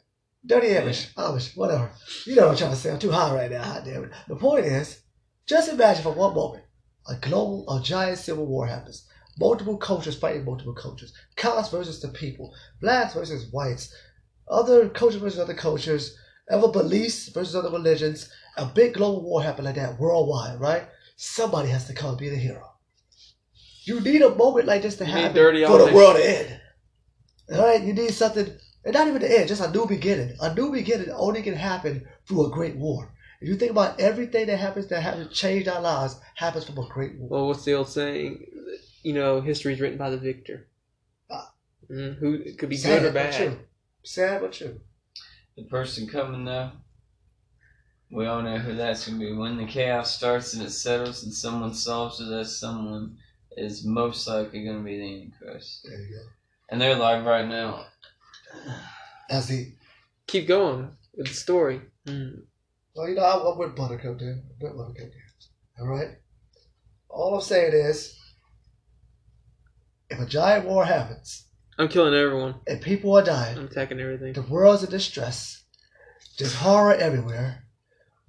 [0.44, 1.92] Dirty Amish, Amish, whatever.
[2.26, 2.90] You know what I'm trying to say.
[2.90, 3.62] I'm too high right now.
[3.62, 4.10] Hot damn it.
[4.26, 5.02] The point is,
[5.46, 6.64] just imagine for one moment,
[7.08, 9.06] a global, a giant civil war happens.
[9.38, 11.12] Multiple cultures fighting multiple cultures.
[11.36, 12.54] Cops versus the people.
[12.80, 13.94] Blacks versus whites.
[14.48, 16.16] Other cultures versus other cultures.
[16.50, 18.28] Other beliefs versus other religions.
[18.56, 20.86] A big global war happened like that worldwide, right?
[21.16, 22.72] Somebody has to come and be the hero.
[23.84, 25.34] You need a moment like this to You happen
[25.66, 26.60] for the world to end.
[27.52, 28.48] All right, you need something,
[28.84, 30.36] and not even the end, just a new beginning.
[30.40, 33.12] A new beginning only can happen through a great war.
[33.40, 36.78] If you think about everything that happens that happens to change our lives, happens from
[36.78, 37.28] a great war.
[37.28, 38.46] well, what's the old saying?
[39.02, 40.68] You know, history is written by the victor.
[41.30, 41.52] Ah.
[41.90, 43.34] Mm, who it could be Sad good or but bad.
[43.34, 43.58] true.
[44.04, 44.80] Sad but true.
[45.56, 46.70] the person coming though.
[48.10, 49.32] We all know who that's gonna be.
[49.32, 53.16] When the chaos starts and it settles and someone solves it, that someone
[53.56, 55.84] is most likely gonna be the Antichrist.
[55.88, 56.22] There you go.
[56.70, 57.86] And they're live right now.
[59.30, 59.72] As the
[60.26, 61.80] Keep going with the story.
[62.06, 62.42] Mm.
[62.94, 64.32] well, you know, I, I'm with Buttercup there.
[64.32, 65.80] I'm with Buttercup there.
[65.80, 66.16] All right.
[67.08, 68.18] All I'm saying is,
[70.12, 71.46] if a giant war happens
[71.78, 72.56] I'm killing everyone.
[72.66, 74.34] and people are dying, I'm attacking everything.
[74.34, 75.62] The world's in distress.
[76.38, 77.64] There's horror everywhere.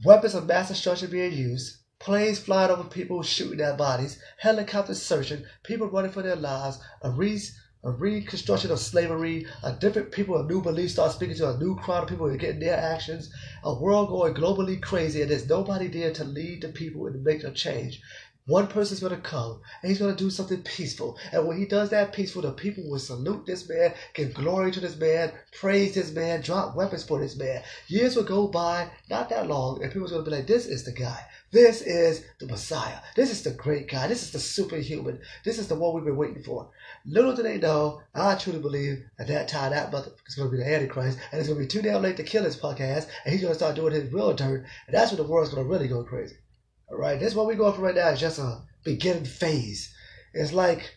[0.06, 1.78] Weapons of mass destruction being used.
[2.00, 4.18] Planes flying over people shooting their bodies.
[4.38, 5.44] Helicopters searching.
[5.64, 6.80] People running for their lives.
[7.02, 7.40] A re
[7.84, 9.46] a reconstruction of slavery.
[9.62, 12.40] A different people, a new belief start speaking to a new crowd of people and
[12.40, 13.30] getting their actions.
[13.64, 17.44] A world going globally crazy and there's nobody there to lead the people and make
[17.44, 18.02] a change.
[18.46, 21.18] One person's gonna come and he's gonna do something peaceful.
[21.32, 24.82] And when he does that peaceful, the people will salute this man, give glory to
[24.82, 27.64] this man, praise this man, drop weapons for this man.
[27.88, 30.92] Years will go by, not that long, and people's gonna be like, This is the
[30.92, 31.26] guy.
[31.52, 33.00] This is the Messiah.
[33.16, 34.08] This is the great guy.
[34.08, 35.22] This is the superhuman.
[35.46, 36.70] This is the one we've been waiting for.
[37.06, 40.58] Little do they know, I truly believe at that time that mother is gonna be
[40.58, 43.42] the Antichrist, and it's gonna be too damn late to kill his ass, and he's
[43.42, 46.36] gonna start doing his real dirt, and that's when the world's gonna really go crazy.
[46.94, 49.94] All right, this what we're going for right now It's just a beginning phase.
[50.34, 50.96] It's like,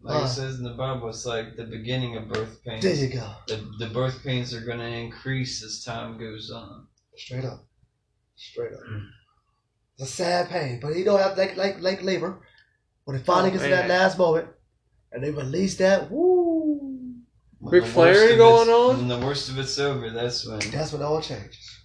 [0.00, 0.26] Like Uh.
[0.26, 2.82] it says in the Bible, it's like the beginning of birth pains.
[2.84, 6.86] there you go, The, the birth pains are going to increase as time goes on.
[7.16, 7.66] straight up,
[8.36, 8.80] straight up.
[9.98, 12.40] It's a sad pain, but you know, like like like labor,
[13.04, 14.48] when it finally Oh, gets to that last moment,
[15.10, 17.16] and they release that, woo,
[17.58, 18.96] When Ric the Flair worst of going on?
[18.98, 20.60] When the worst of it's over, that's when.
[20.70, 21.77] that's when it all changes.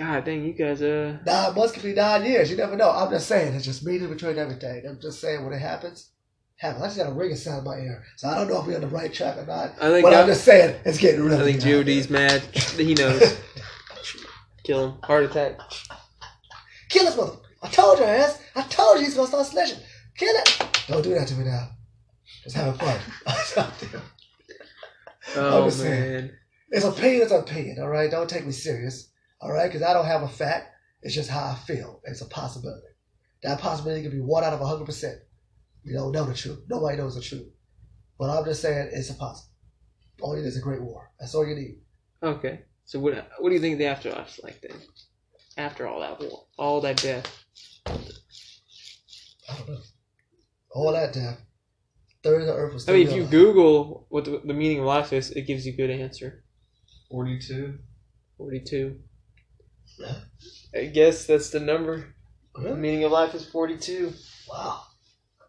[0.00, 2.50] God dang, you guys, uh, Nine months could be nine years.
[2.50, 2.90] You never know.
[2.90, 3.54] I'm just saying.
[3.54, 4.86] It's just me in between everything.
[4.88, 6.10] I'm just saying when it happens,
[6.56, 6.82] happens.
[6.82, 8.76] I just got a ringing sound in my ear, so I don't know if we're
[8.76, 9.72] on the right track or not.
[9.78, 11.52] I think But I'm just saying it's getting I really.
[11.52, 11.68] think bad.
[11.70, 12.40] Jody's mad.
[12.78, 13.38] He knows.
[14.64, 14.98] Kill him.
[15.02, 15.58] Heart attack.
[16.88, 17.36] Kill this mother.
[17.62, 18.40] I told you, ass.
[18.56, 19.80] I told you he's gonna start slashing.
[20.16, 20.66] Kill it.
[20.88, 21.68] Don't do that to me now.
[22.44, 22.98] Just having fun.
[25.36, 26.12] Oh just saying.
[26.12, 26.30] man.
[26.70, 27.22] it's opinion.
[27.22, 27.78] It's opinion.
[27.80, 28.10] All right.
[28.10, 29.09] Don't take me serious.
[29.40, 29.66] All right.
[29.66, 30.68] Because I don't have a fact.
[31.02, 32.00] It's just how I feel.
[32.04, 32.86] It's a possibility.
[33.42, 35.18] That possibility could be one out of hundred percent.
[35.82, 36.60] You don't know the truth.
[36.68, 37.48] Nobody knows the truth.
[38.18, 39.50] But I'm just saying it's a possible.
[40.20, 41.10] All you need is a great war.
[41.18, 41.78] That's all you need.
[42.22, 42.60] Okay.
[42.84, 43.14] So what?
[43.38, 44.76] What do you think the afterlife's like then?
[45.56, 47.44] After all that war, all that death.
[47.86, 47.92] I
[49.56, 49.78] don't know.
[50.72, 51.40] All that death.
[52.22, 53.30] Third of the earth was I still mean, if you alive.
[53.30, 56.44] Google what the, the meaning of life is, it gives you a good answer.
[57.10, 57.78] 42.
[58.36, 59.00] Forty-two.
[60.00, 60.80] Yeah.
[60.80, 62.14] I guess that's the number.
[62.54, 64.12] The meaning of life is forty-two.
[64.50, 64.82] Wow.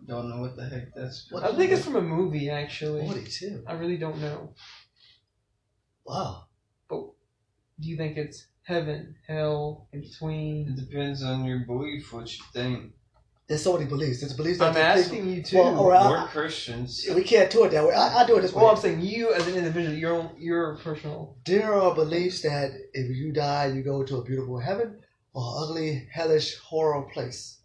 [0.08, 1.28] Don't know what the heck that's.
[1.32, 3.06] What I think it's from a movie, actually.
[3.06, 3.64] 42.
[3.68, 4.54] I really don't know.
[6.06, 6.46] Wow.
[6.90, 7.12] But
[7.80, 10.70] do you think it's heaven, hell, in between?
[10.70, 12.94] It depends on your belief, what you think.
[13.52, 14.22] There's so many beliefs.
[14.22, 15.58] There's beliefs that I'm they think- asking you too.
[15.58, 16.10] Well, all right.
[16.10, 17.06] We're Christians.
[17.14, 17.94] We can't do it that way.
[17.94, 18.62] I, I do it this way.
[18.64, 21.36] Well, I'm saying you as an individual, your own, your personal.
[21.46, 25.02] There are beliefs that if you die, you go to a beautiful heaven
[25.34, 27.60] or ugly, hellish, horror place.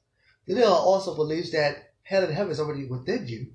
[0.48, 3.46] Then there are also beliefs that hell and heaven is already within you.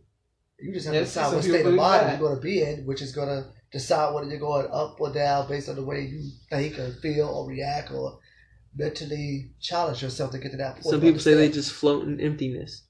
[0.57, 2.11] You just have Yes, to decide some what state of mind that.
[2.19, 5.11] you're going to be in, which is going to decide whether you're going up or
[5.11, 8.19] down based on the way you think or feel or react or
[8.75, 10.85] mentally challenge yourself to get to that point.
[10.85, 12.83] Some people say they just float in emptiness.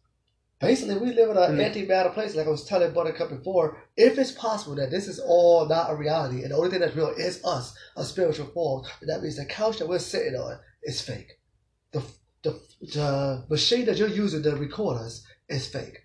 [0.59, 2.35] Basically, we live in an they- anti-matter place.
[2.35, 5.95] Like I was telling Buttercup before, if it's possible that this is all not a
[5.95, 9.45] reality, and the only thing that's real is us, a spiritual form, that means the
[9.45, 11.39] couch that we're sitting on is fake.
[11.91, 12.03] The
[12.43, 15.99] the, the machine that you're using to record us is fake.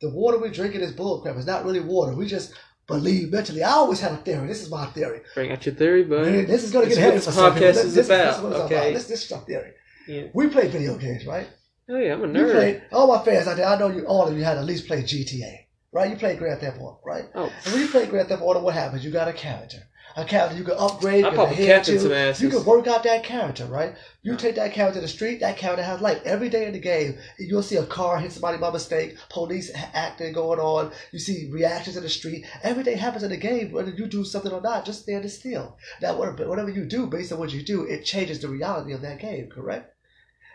[0.00, 1.36] The water we're drinking is bullcrap.
[1.36, 2.14] It's not really water.
[2.14, 2.52] We just
[2.86, 3.62] believe mentally.
[3.62, 4.46] I always had a theory.
[4.48, 5.20] This is my theory.
[5.34, 7.52] Bring out your theory, Man, this is going to get what heavy this for some
[7.54, 7.68] people.
[7.68, 8.74] podcast This- is this- about, This is what okay?
[8.76, 8.92] about.
[8.94, 9.70] This, this is our theory.
[10.08, 10.22] Yeah.
[10.34, 11.46] We play video games, right?
[11.90, 12.52] oh yeah, I'm a You nerd.
[12.52, 13.66] played all my fans out there.
[13.66, 14.06] I know you.
[14.06, 16.10] All of you had at least played GTA, right?
[16.10, 17.24] You played Grand Theft Auto, right?
[17.34, 19.04] Oh, And when you play Grand Theft Auto, what happens?
[19.04, 19.78] You got a character.
[20.16, 21.24] A character you can upgrade.
[21.24, 22.42] I you pop can a head captain some asses.
[22.42, 23.96] You can work out that character, right?
[24.22, 25.40] You take that character to the street.
[25.40, 27.18] That character has life every day in the game.
[27.38, 29.16] You'll see a car hit somebody by mistake.
[29.28, 30.92] Police acting going on.
[31.10, 32.46] You see reactions in the street.
[32.62, 34.84] Everything happens in the game, whether you do something or not.
[34.84, 35.76] Just standing still.
[36.00, 39.18] Now, whatever you do, based on what you do, it changes the reality of that
[39.18, 39.50] game.
[39.50, 39.92] Correct?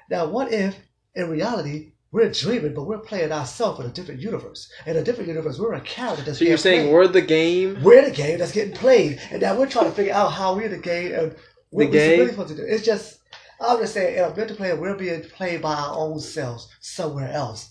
[0.09, 0.77] Now, what if
[1.15, 4.71] in reality we're dreaming, but we're playing ourselves in a different universe?
[4.85, 6.93] In a different universe, we're a character that's so you're saying played.
[6.93, 7.83] we're the game?
[7.83, 10.69] we're the game that's getting played, and now we're trying to figure out how we're
[10.69, 11.35] the game and
[11.69, 12.63] what The we're really supposed to do.
[12.63, 13.19] It's just
[13.61, 17.29] I'm just saying, in a mental plane, we're being played by our own selves somewhere
[17.31, 17.63] else.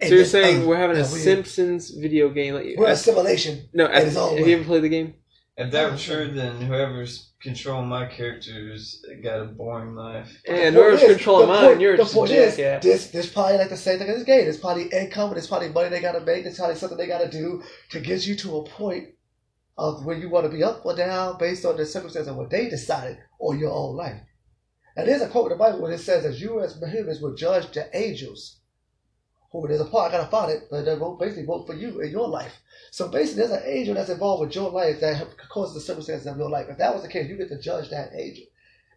[0.00, 2.54] So And you're saying earth we're having a Simpsons video game?
[2.54, 3.68] Like, We're a simulation.
[3.72, 5.14] no, have you ever played the game?
[5.56, 10.40] If that were true, then whoever's controlling my characters got a boring life.
[10.48, 12.82] And whoever's controlling mine, point- you're the just a point is, jackass.
[12.82, 14.48] This, this probably like the same thing as this game.
[14.48, 16.46] It's probably income, and it's probably money they got to make.
[16.46, 19.08] It's probably something they got to do to get you to a point
[19.76, 22.50] of where you want to be up or down based on the circumstances of what
[22.50, 24.20] they decided or your own life.
[24.96, 27.34] And there's a quote in the Bible where it says that you as humans will
[27.34, 28.60] judge the angels.
[29.52, 32.00] Who there's a part I gotta find it, but they wrote basically vote for you
[32.00, 32.52] in your life.
[32.90, 36.38] So basically, there's an angel that's involved with your life that causes the circumstances of
[36.38, 36.66] your life.
[36.70, 38.44] If that was the case, you get to judge that angel.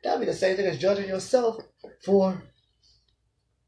[0.04, 1.58] That'd be the same thing as judging yourself
[2.04, 2.42] for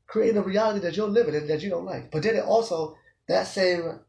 [0.08, 2.10] creating a reality that you're living in that you don't like.
[2.10, 2.96] But then it also
[3.28, 4.00] that same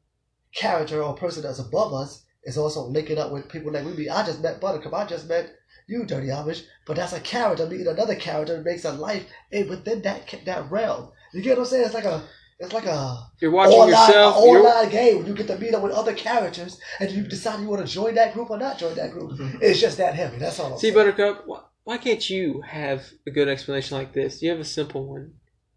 [0.55, 4.09] character or person that's above us is also linking up with people like we be.
[4.09, 4.95] I just met Buttercup.
[4.95, 5.51] I just met
[5.89, 6.65] you, Dirty Amish.
[6.87, 10.71] But that's a character meeting another character that makes a life in within that that
[10.71, 11.11] realm.
[11.33, 11.85] You get what I'm saying?
[11.87, 12.23] It's like a
[12.59, 14.37] it's like a You're watching online, yourself.
[14.37, 17.23] a You're, online game when you get to meet up with other characters and you
[17.23, 19.33] decide you want to join that group or not join that group.
[19.61, 20.39] It's just that heavy.
[20.39, 20.73] That's all.
[20.73, 20.95] I'm see, saying.
[20.95, 21.45] Buttercup.
[21.47, 24.43] Why, why can't you have a good explanation like this?
[24.43, 25.35] You have a simple one.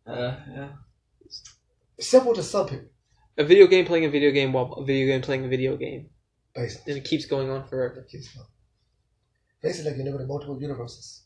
[0.07, 0.69] Uh, yeah.
[1.99, 2.87] simple to some people,
[3.37, 6.09] A video game playing a video game while a video game playing a video game,
[6.55, 6.93] basically.
[6.93, 8.05] and it keeps going on forever.
[9.61, 11.21] Basically, like you're living in multiple universes.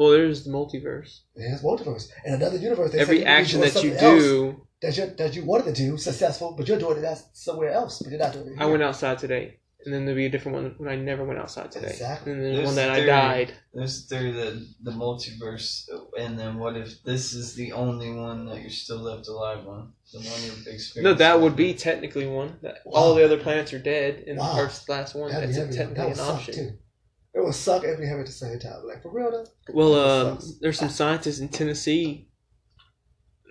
[0.00, 1.20] Well, there's the multiverse.
[1.36, 2.08] There's multiverse.
[2.24, 4.66] and another universe, they say Every you could be action that you do.
[4.80, 8.00] that you that you wanted to do successful, but you're doing it that's somewhere else,
[8.00, 8.54] but you're not doing it.
[8.58, 11.38] I went outside today, and then there'll be a different one when I never went
[11.38, 11.88] outside today.
[11.90, 12.32] Exactly.
[12.32, 13.52] And then There's one that I died.
[13.74, 15.84] There's a theory that the multiverse,
[16.18, 19.92] and then what if this is the only one that you're still left alive on?
[20.14, 21.02] The one you're experiencing.
[21.02, 22.56] No, that would be technically one.
[22.62, 24.60] That all the other planets are dead, and Wow.
[24.60, 25.30] Earth's the last one.
[25.30, 26.54] That'd That's a, technically That an option.
[26.54, 26.70] too.
[27.34, 28.86] It It will suck and be heavy at the same time.
[28.86, 29.46] Like for real though.
[29.72, 32.28] Well, um, there's some scientists in Tennessee.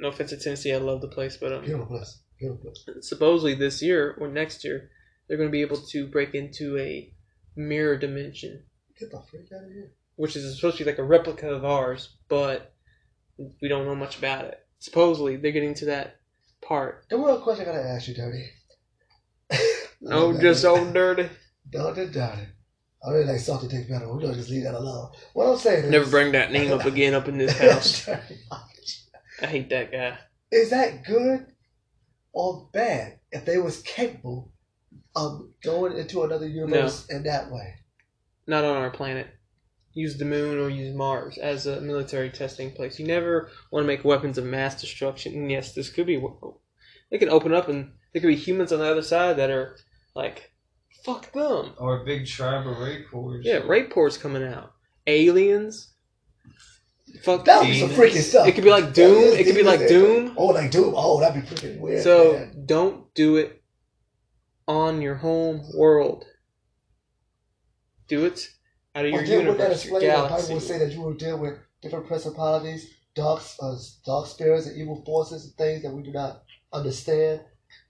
[0.01, 2.19] No offense to Tennessee, I love the place, but um, Beautiful place.
[2.39, 3.07] Beautiful place.
[3.07, 4.89] supposedly this year or next year,
[5.27, 7.13] they're going to be able to break into a
[7.57, 8.63] mirror dimension,
[8.97, 9.91] Get the freak out of here.
[10.15, 12.73] which is supposed to be like a replica of ours, but
[13.61, 14.59] we don't know much about it.
[14.79, 16.15] Supposedly, they're getting to that
[16.61, 17.05] part.
[17.09, 18.45] The real question I gotta ask you, Dirty.
[19.99, 21.29] no, just so dirty.
[21.69, 22.43] Don't do dirty.
[23.05, 24.11] I really like salty take better.
[24.11, 25.11] We're gonna just leave that alone.
[25.33, 27.57] What I'm saying is Never bring that name up again up in this
[28.07, 28.07] house.
[29.41, 30.17] I hate that guy.
[30.51, 31.45] is that good
[32.33, 34.51] or bad if they was capable
[35.15, 37.75] of going into another universe in that way?
[38.47, 39.27] Not on our planet.
[39.93, 42.99] Use the moon or use Mars as a military testing place.
[42.99, 45.33] You never want to make weapons of mass destruction.
[45.33, 46.21] And yes, this could be.
[47.09, 49.77] They could open up and there could be humans on the other side that are
[50.15, 50.48] like,
[51.03, 51.73] fuck them.
[51.77, 53.39] Or a big tribe of rapists.
[53.43, 54.73] Yeah, rape pores coming out.
[55.07, 55.93] Aliens.
[57.23, 57.45] Fuck.
[57.45, 57.97] That would be some Demons.
[57.97, 58.47] freaky stuff.
[58.47, 59.33] It could be like Doom.
[59.33, 60.29] Yeah, It could be like demons.
[60.29, 60.35] Doom.
[60.37, 60.93] Oh, like Doom.
[60.95, 62.03] Oh, that'd be freaking weird.
[62.03, 62.63] So man.
[62.65, 63.63] don't do it
[64.67, 66.25] on your home world.
[68.07, 68.47] Do it
[68.95, 70.91] out of your Well, then would that universe, your explain that Bible would say that
[70.91, 73.75] you will deal with different principalities, dark, uh,
[74.05, 77.41] dark spirits, and evil forces and things that we do not understand?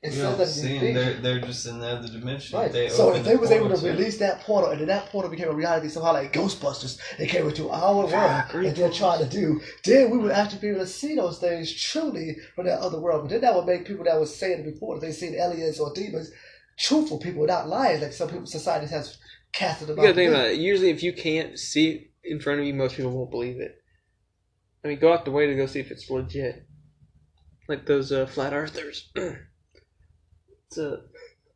[0.01, 0.93] It You says don't that see in them.
[0.93, 2.57] They're, they're just in the other dimension.
[2.57, 2.71] Right.
[2.71, 4.87] They so open if the they was able to portal release that portal, and then
[4.87, 8.75] that portal became a reality somehow, like Ghostbusters, they came into our world Green that
[8.77, 12.37] they're trying to do, then we would actually be able to see those things truly
[12.55, 13.23] from that other world.
[13.23, 15.81] But then that would make people that was saying it before that they seen aliens
[15.81, 16.31] or demons,
[16.77, 19.17] truthful people, not liars, like some people society has
[19.51, 20.15] casted them You gotta out.
[20.15, 20.59] think about it.
[20.59, 23.75] Usually, if you can't see it in front of you, most people won't believe it.
[24.85, 26.65] I mean, go out the way to go see if it's legit.
[27.67, 29.11] Like those uh, flat earthers.
[30.69, 31.01] it's a.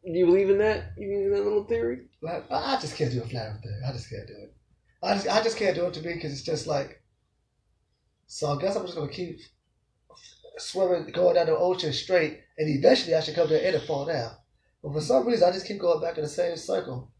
[0.06, 0.92] Do you believe in that?
[0.98, 2.08] You believe in that little theory?
[2.22, 3.82] Like, I just can't do a flat earth thing.
[3.88, 4.54] I just can't do it.
[5.02, 7.02] I just, I just can't do it to me because it's just like.
[8.28, 9.40] So I guess I'm just gonna keep
[10.58, 13.86] swimming, going down the ocean straight, and eventually I should come to the end and
[13.86, 14.32] fall down.
[14.82, 17.12] But for some reason, I just keep going back in the same circle,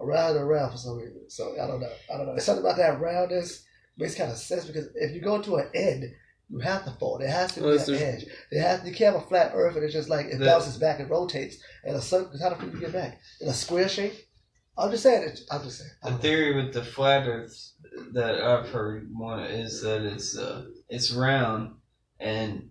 [0.00, 1.28] around and around for some reason.
[1.28, 1.92] So I don't know.
[2.12, 2.32] I don't know.
[2.32, 3.64] There's something about that roundness
[3.96, 6.12] makes kind of sense because if you go to an end,
[6.50, 7.18] you have to fall.
[7.18, 8.28] There has to be Unless an there's- edge.
[8.50, 10.76] There has, you can't have a flat Earth and it's just like it The- bounces
[10.76, 12.38] back and rotates And a circle.
[12.40, 14.14] How do people get back in a square shape?
[14.76, 15.22] I'm just saying.
[15.28, 15.90] It, I'm just saying.
[16.02, 17.72] I The don't theory with the flat Earth
[18.12, 21.76] that I've heard one is that it's uh it's round
[22.18, 22.70] and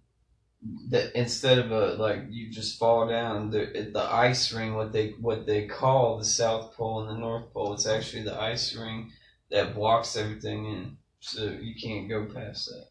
[0.90, 5.10] that instead of a like you just fall down the the ice ring what they
[5.22, 9.12] what they call the South Pole and the North Pole it's actually the ice ring
[9.50, 12.88] that blocks everything in so you can't go past that.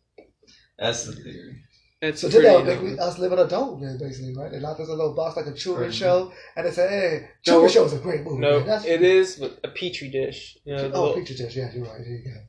[0.83, 1.57] That's the theory.
[2.01, 4.51] It's So then that would pretty- make us live in a dome, then basically, right?
[4.51, 5.95] They lock us in a little box like a Truman Right.
[5.95, 8.61] Show, and they say, "Hey, No, Show is a great movie." No.
[8.61, 10.59] That's, it is but a petri dish.
[10.65, 11.55] You know, the Oh, little- picture dish.
[11.57, 11.99] Yeah, you're right.
[12.03, 12.41] There you go.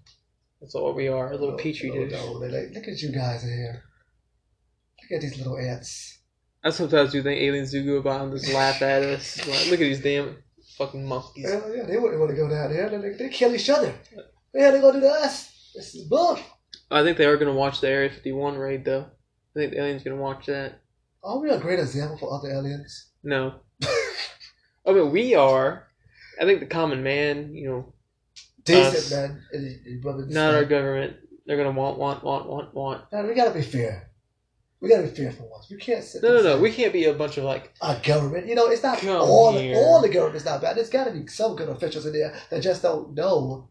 [0.60, 2.20] that's what we are, a little oh, petri little dish.
[2.20, 2.42] Oh, dome.
[2.42, 3.84] They're like, look at you guys in here.
[5.04, 6.20] Look at these little ants.
[6.64, 9.38] I sometimes do think aliens do go by and just laugh at us.
[9.48, 10.38] Like, look at these damn
[10.78, 11.48] fucking monkeys.
[11.52, 12.90] Hell yeah, they wouldn't want to go down there.
[12.90, 13.94] They, they kill each other.
[14.56, 15.72] Yeah, they gonna do to us.
[15.76, 16.40] This is bull.
[16.92, 19.06] I think they are going to watch the Area 51 raid, though.
[19.56, 20.80] I think the aliens going to watch that.
[21.24, 23.08] Are we a great example for other aliens?
[23.24, 23.56] No.
[24.86, 25.88] Oh, I mean, we are.
[26.42, 27.94] I think the common man, you know,
[28.66, 29.12] Decent Us.
[29.12, 29.42] man.
[29.54, 31.16] And, and brother, not our government.
[31.46, 33.12] They're going to want, want, want, want, want.
[33.12, 34.10] Man, we gotta be fair.
[34.82, 35.70] We gotta be fair for once.
[35.70, 36.22] We can't sit.
[36.22, 36.60] No, no, no.
[36.60, 37.74] We can't be a bunch of like.
[37.82, 38.48] our government.
[38.48, 39.76] You know, it's not all here.
[39.78, 40.76] all the government's not bad.
[40.76, 43.70] There's got to be some good officials in there that just don't know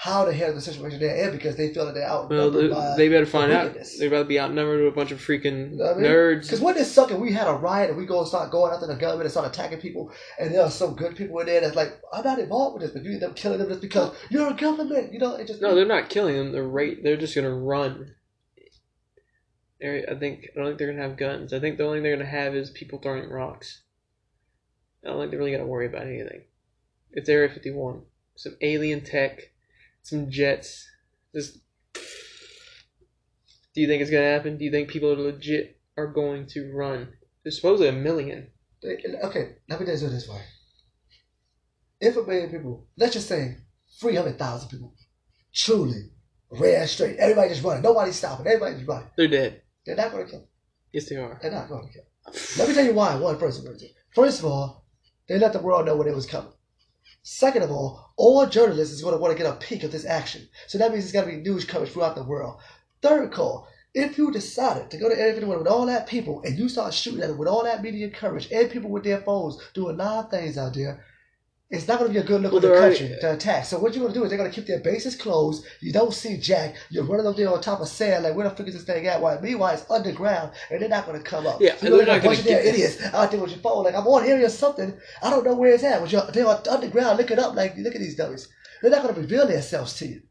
[0.00, 2.94] how to handle the situation they're in because they feel that they're Well, outnumbered by.
[2.96, 3.74] they better find out.
[3.98, 6.04] They better be outnumbered with a bunch of freaking You know I mean?
[6.04, 6.42] nerds.
[6.42, 8.86] Because when this sucking, we had a riot and we go and start going after
[8.86, 11.74] the government and start attacking people, and there are some good people in there that's
[11.74, 14.48] like, I'm not involved with this, but you end up killing them just because you're
[14.48, 15.12] a government.
[15.12, 16.52] You know, it just No, they're not killing them.
[16.52, 16.96] They're right.
[17.02, 18.14] They're just gonna run.
[19.80, 20.46] They're, I think.
[20.54, 21.52] I don't think they're gonna have guns.
[21.52, 23.82] I think the only thing they're gonna have is people throwing rocks.
[25.04, 26.42] I don't think they're really gonna worry about anything.
[27.12, 28.02] It's Area 51.
[28.36, 29.50] Some alien tech,
[30.02, 30.86] some jets.
[31.34, 31.58] Just.
[33.74, 34.56] Do you think it's gonna happen?
[34.58, 37.08] Do you think people are legit are going to run?
[37.44, 38.48] There's supposedly a million.
[38.84, 40.40] Okay, let me just do it this way.
[42.00, 43.56] If a million people, let's just say
[44.00, 44.94] 300,000 people,
[45.52, 46.10] truly
[46.50, 49.62] ran straight, everybody just running, nobody's stopping, everybody just running, They're dead.
[49.84, 50.40] they're not going to kill.
[50.40, 50.48] them.
[50.92, 51.38] Yes, they are.
[51.42, 52.02] They're not going to kill.
[52.04, 52.42] them.
[52.58, 53.16] Let me tell you why.
[53.16, 53.66] One person.
[54.14, 54.86] First of all,
[55.28, 56.52] they let the world know when it was coming.
[57.22, 60.04] Second of all, all journalists is going to want to get a peek of this
[60.04, 60.48] action.
[60.66, 62.60] So that means it's got to be news coverage throughout the world.
[63.02, 66.68] Third call, if you decided to go to 51 with all that people and you
[66.68, 69.96] start shooting at it with all that media coverage and people with their phones doing
[69.96, 71.04] nine things out there,
[71.70, 73.66] it's not going to be a good look Well, on the country to attack.
[73.66, 75.66] So what you're going to do is they're going to keep their bases closed.
[75.80, 76.76] You don't see Jack.
[76.88, 79.06] You're running up there on top of sand like where the fuck is this thing
[79.06, 79.20] at?
[79.20, 81.60] While meanwhile it's underground and they're not going to come up.
[81.60, 83.60] Yeah, so you're they're going not to gonna damn get- idiots out there with your
[83.60, 84.98] phone like I'm on area or something.
[85.22, 86.00] I don't know where it's at.
[86.00, 87.18] But you're, they're underground.
[87.18, 87.54] Look it up.
[87.54, 88.48] Like look at these dummies.
[88.80, 90.22] They're not going to reveal themselves to you.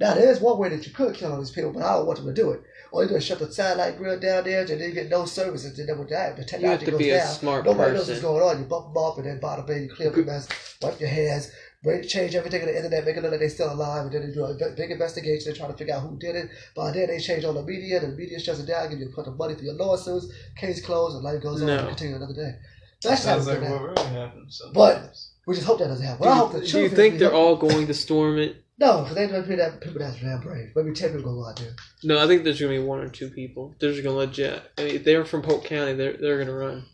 [0.00, 2.06] Now there is one way that you could kill all these people, but I don't
[2.06, 2.62] want them to do it.
[2.92, 5.24] All you do is shut the satellite grid down there, and then you get no
[5.24, 5.78] services.
[5.78, 7.26] And then with that, the You have technology to goes be a down.
[7.34, 8.58] smart Nobody knows what's going on.
[8.58, 10.46] You bump them off, and then bada bing, you clear up your mess,
[10.82, 11.50] wipe your hands,
[11.82, 14.28] break, change everything on the internet, make it look like they're still alive, and then
[14.28, 15.50] they do a big- big investigation.
[15.52, 16.50] They try to figure out who did it.
[16.76, 19.08] By then, they change all the media, and the media shuts it down, give you
[19.08, 21.68] a bunch of money for your lawsuits, case closed, and life goes on.
[21.68, 21.78] No.
[21.78, 22.56] and continue another day.
[23.02, 24.62] That's Sounds how like like what really happens.
[24.74, 26.22] But- We just hope that doesn't happen.
[26.22, 28.38] Do Well, I hope the you, do you think they're hope- all going to storm
[28.38, 28.61] it?
[28.78, 30.72] No, because they don't that people that's damn brave.
[30.74, 31.74] Maybe ten people go out there.
[32.02, 33.74] No, I think there's gonna be one or two people.
[33.78, 34.62] They're just gonna let Jack.
[34.78, 35.92] I mean, if they're from Polk County.
[35.92, 36.84] They're they're gonna run.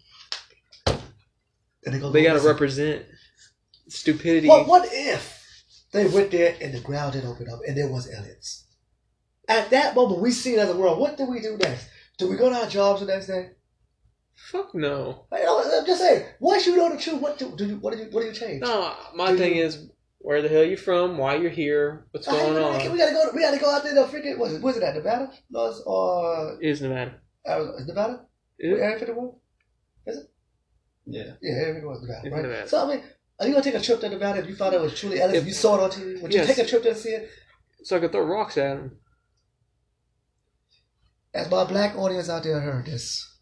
[0.86, 2.10] And they go.
[2.10, 3.06] They gotta represent
[3.88, 4.48] stupidity.
[4.48, 5.38] What what if
[5.92, 8.64] they went there and the ground didn't open up and there was aliens?
[9.48, 10.98] At that moment, we see it as a world.
[10.98, 11.88] What do we do next?
[12.18, 13.50] Do we go to our jobs the next day?
[14.34, 15.26] Fuck no.
[15.32, 16.26] Know, I'm just saying.
[16.38, 18.34] Once you know the truth, what do, do you what do you what do you
[18.34, 18.62] change?
[18.62, 19.88] No, my Do thing you- is,
[20.18, 21.16] where the hell you from?
[21.18, 22.06] Why you're here?
[22.10, 22.92] What's I- going we, on?
[22.92, 23.30] We gotta go.
[23.34, 24.38] We gotta go out there to freaking.
[24.38, 25.30] Was it was it at Nevada?
[25.50, 27.14] Was or uh, Is Nevada?
[27.46, 27.86] Uh, Arizona?
[27.86, 28.20] Nevada?
[28.58, 28.80] Is it?
[28.82, 29.30] Area 51?
[31.10, 31.32] Yeah.
[31.40, 32.42] Yeah, Area 51 was Nevada, It's right?
[32.42, 32.68] Nevada.
[32.68, 33.04] So I mean,
[33.40, 35.42] are you gonna take a trip to Nevada if you thought it was truly aliens?
[35.42, 36.20] If- you saw it on TV.
[36.22, 37.30] Would you take a trip there and see it?
[37.84, 38.98] So I could throw rocks at him.
[41.32, 43.36] As my black audience out there heard this,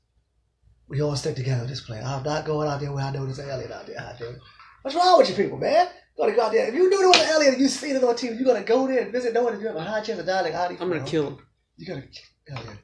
[0.88, 2.04] we all stick together in this plan.
[2.04, 3.98] I'm not going out there where I know there's an alien out there.
[3.98, 4.36] Out there.
[4.82, 5.88] What's wrong with you people, man?
[6.18, 6.68] Gotta go out there.
[6.68, 9.02] If you was an alien and you seen it on TV, you're gonna go there
[9.02, 10.76] and visit knowing if you have a high chance of dying like Adi.
[10.80, 11.38] I'm gonna kill him.
[11.76, 12.02] You gotta
[12.46, 12.78] kill him.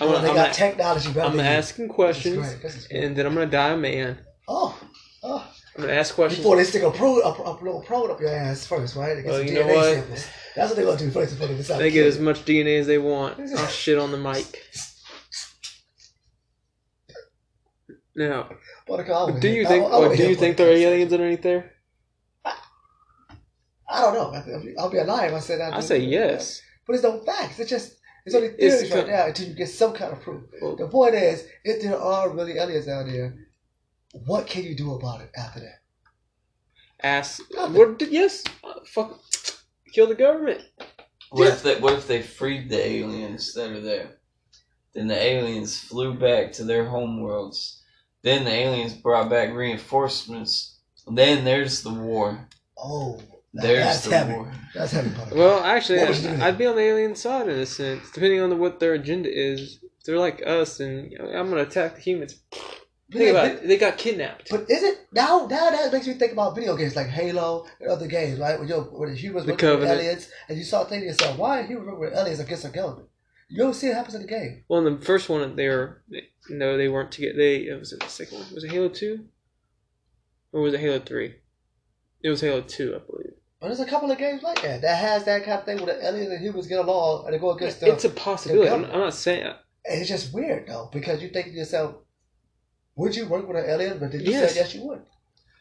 [0.00, 2.62] I'm gonna, they I'm got gonna, technology better I'm asking This questions, great.
[2.62, 3.04] This is great.
[3.04, 4.18] and then I'm gonna die a man.
[4.48, 4.78] Oh,
[5.22, 5.52] oh.
[5.76, 6.42] I'm gonna ask questions.
[6.42, 9.14] Before they stick a probe, a, a, probe up your ass first, right?
[9.14, 9.94] They get Well, you know what?
[9.94, 10.26] samples.
[10.56, 11.78] That's what they're gonna do first before they decide.
[11.78, 13.38] They get as much DNA as they want.
[13.56, 14.64] I'll shit on the mic.
[18.14, 18.50] Now,
[18.86, 19.90] Buttercup, I wanna do you think?
[19.90, 21.72] I do you think there are aliens underneath there?
[23.92, 24.32] I don't know.
[24.34, 25.74] I- I'll be a liar if I said that.
[25.74, 26.60] I say yes.
[26.86, 27.58] But it's no facts.
[27.60, 30.20] It's just it's only It's theories right co- now until you get some kind of
[30.20, 30.42] proof.
[30.60, 33.28] Well- the point is, if there are really aliens out there,
[34.26, 35.78] what can you do about it after that?
[37.02, 37.40] Ask.
[37.54, 38.00] What?
[38.10, 38.44] Yes.
[38.86, 39.20] Fuck.
[39.92, 40.60] Kill the government.
[41.30, 41.52] What Yeah.
[41.54, 44.18] if they what if they freed the aliens that are there?
[44.94, 47.80] Then the aliens flew back to their homeworlds.
[48.22, 50.78] Then the aliens brought back reinforcements.
[51.10, 52.48] Then there's the war.
[52.76, 54.32] Oh, that- There's that's the heavy.
[54.32, 54.52] war.
[54.74, 55.10] That's heavy.
[55.10, 55.36] Buttercup.
[55.36, 56.42] Well, actually, What would you do?
[56.42, 59.28] I'd be on the alien side in a sense, depending on the, what their agenda
[59.30, 59.78] is.
[59.82, 62.40] If they're like us, and you know, I'm gonna attack the humans.
[63.12, 63.68] Think about it.
[63.68, 64.48] They got kidnapped.
[64.50, 65.46] But is it now?
[65.50, 68.58] Now that makes me think about video games like Halo and other games, right?
[68.58, 71.36] When you when the humans The work with aliens, and you start thinking to yourself,
[71.36, 73.08] why are humans working with aliens against a government?
[73.50, 74.64] You don't see it happens in the game.
[74.66, 77.36] Well, in the first one, they were they, no, they weren't together.
[77.36, 78.46] They it was it the second one.
[78.54, 79.26] Was it Halo Two,
[80.52, 81.34] or was it Halo Three?
[82.22, 83.34] It was Halo Two, I believe.
[83.62, 85.94] But there's a couple of games like that that has that kind of thing where
[85.94, 87.92] the aliens and humans get along and they go against the.
[87.92, 88.68] It's a possibility.
[88.68, 89.44] I'm, I'm not saying.
[89.44, 91.94] and it's just weird though because you think to yourself,
[92.96, 94.00] would you work with an alien?
[94.00, 94.54] But did you Yes.
[94.54, 95.02] said yes, you would.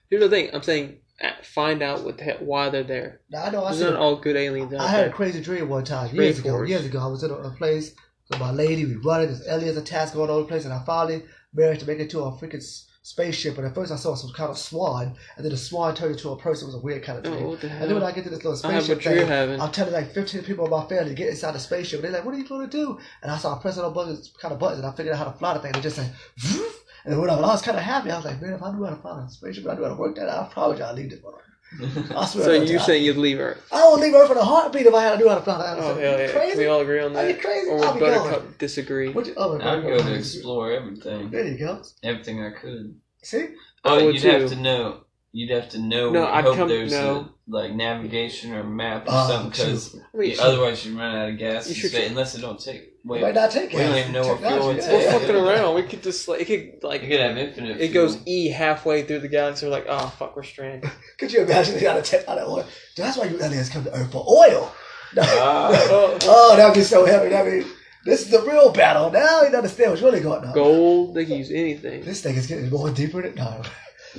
[0.09, 0.49] Here's the thing.
[0.51, 3.21] I'm saying uh, find out what the hell, why they're there.
[3.29, 5.83] Now I know I said not all good aliens I had a crazy dream one
[5.83, 6.53] time years ago.
[6.53, 6.69] Rainforest.
[6.69, 7.93] Years ago, I was in a, a place
[8.31, 8.83] with my lady.
[8.83, 9.27] We running.
[9.27, 12.09] There's aliens attacks going on in the place, and I finally managed to make it
[12.09, 12.63] to a freaking
[13.03, 13.57] spaceship.
[13.57, 16.29] And at first, I saw some kind of swan, and then the swan turned into
[16.29, 16.65] a person.
[16.65, 17.45] It was a weird kind of thing.
[17.45, 18.03] Oh, the And then when?
[18.03, 19.29] I get to this little spaceship thing.
[19.31, 21.99] I'm telling like 15 people in my family to get inside the spaceship.
[21.99, 24.31] And they're like, "What are you going to do?" And I started pressing on buttons,
[24.39, 25.71] kind of buttons, and I figured out how to fly the thing.
[25.73, 26.71] And They just like, "Vroom."
[27.05, 28.91] and when I, was kind of happy, I was like, "Man, if I knew how
[28.91, 30.95] to fly a spaceship, I knew how to work that, out, I promise you, I'd
[30.95, 31.33] leave this one."
[31.81, 32.43] I swear.
[32.45, 33.65] So to God, you're saying you'd leave Earth?
[33.71, 35.57] I would leave Earth in a heartbeat if I had to do how to fly
[35.57, 35.77] that.
[35.79, 36.31] Oh Are hell yeah!
[36.31, 36.57] Crazy?
[36.57, 37.25] We all agree on that.
[37.25, 37.41] Are you that.
[37.41, 37.67] crazy?
[37.69, 38.55] Or I'll would be Buttercup going.
[38.57, 39.09] disagree?
[39.09, 41.81] Would you, oh, I'd go to explore everything, There you go.
[42.03, 42.99] everything I could.
[43.23, 43.47] See?
[43.85, 44.29] Oh, I would you'd too.
[44.31, 45.01] have to know.
[45.33, 46.11] You'd have to know.
[46.11, 47.15] No, I I'd hope come- there's no.
[47.19, 49.95] a, like navigation or map or Oh, something because.
[50.13, 51.69] I mean, otherwise you run out of gas.
[51.69, 52.90] You in should unless it don't take.
[53.03, 53.87] You Wait, might not take we it.
[53.87, 55.75] don't even know what fuel Technology, it's yeah, we're yeah, fucking around.
[55.75, 56.45] We could just like it
[56.79, 57.81] could like you could have infinite.
[57.81, 58.05] it fuel.
[58.07, 59.65] goes E halfway through the galaxy.
[59.65, 60.89] We're like, oh fuck, we're stranded.
[61.17, 62.63] Could you imagine they got to take out that oil?
[62.95, 64.71] That's why you aliens come to Earth for oil.
[65.13, 65.23] No.
[65.25, 66.17] Ah.
[66.23, 67.29] Oh, that'd be so heavy.
[67.29, 67.69] That'd be.
[68.05, 69.11] This is the real battle.
[69.11, 70.53] Now you understand what's really going on.
[70.53, 71.15] gold.
[71.15, 72.03] They can use anything.
[72.05, 73.61] This thing is getting more deeper than no.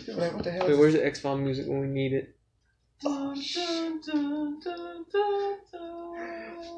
[0.09, 0.69] Like, what the hell?
[0.69, 2.37] Wait, where's the X File music when we need it?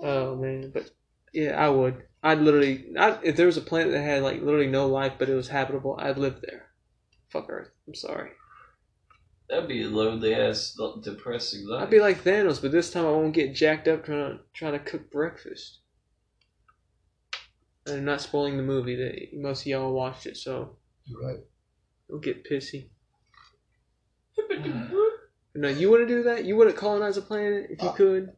[0.03, 0.91] Oh man, but
[1.35, 2.05] yeah, I would.
[2.23, 2.87] I'd literally.
[2.99, 5.49] I'd, if there was a planet that had like literally no life, but it was
[5.49, 6.69] habitable, I'd live there.
[7.29, 7.69] Fuck Earth.
[7.87, 8.31] I'm sorry.
[9.51, 11.83] That'd be a lonely ass, depressing life.
[11.83, 14.73] I'd be like Thanos, but this time I won't get jacked up trying to trying
[14.73, 15.81] to cook breakfast.
[17.87, 18.97] And I'm not spoiling the movie.
[18.97, 21.41] That most of y'all watched it, so You're right.
[22.09, 22.89] don't get pissy.
[25.57, 26.45] No, you wouldn't do that.
[26.45, 28.33] You wouldn't colonize a planet if you Uh, could.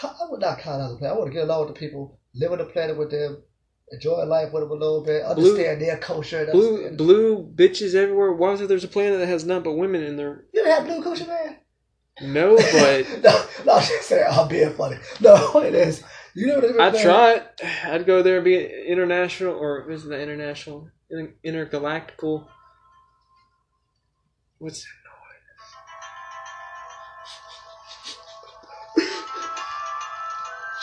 [0.00, 1.16] I would not colonize a planet.
[1.16, 3.42] I want to get along with the people, live on the planet with them,
[3.90, 6.46] enjoy life with them a little bit, understand their culture.
[6.50, 8.32] Blue, understand- blue bitches everywhere.
[8.32, 10.44] Why is it there's a planet that has none but women in there?
[10.52, 11.58] You ever had blue culture, man?
[12.22, 14.96] No, but no, no, I'm just saying, I'm being funny.
[15.20, 16.02] No, it is.
[16.34, 16.80] You know what I mean?
[16.80, 17.60] I'd try it.
[17.84, 18.56] I'd go there and be
[18.86, 20.88] international, or isn't that international?
[21.10, 22.46] Inter- intergalactical.
[24.58, 24.88] What's that
[28.98, 29.08] noise?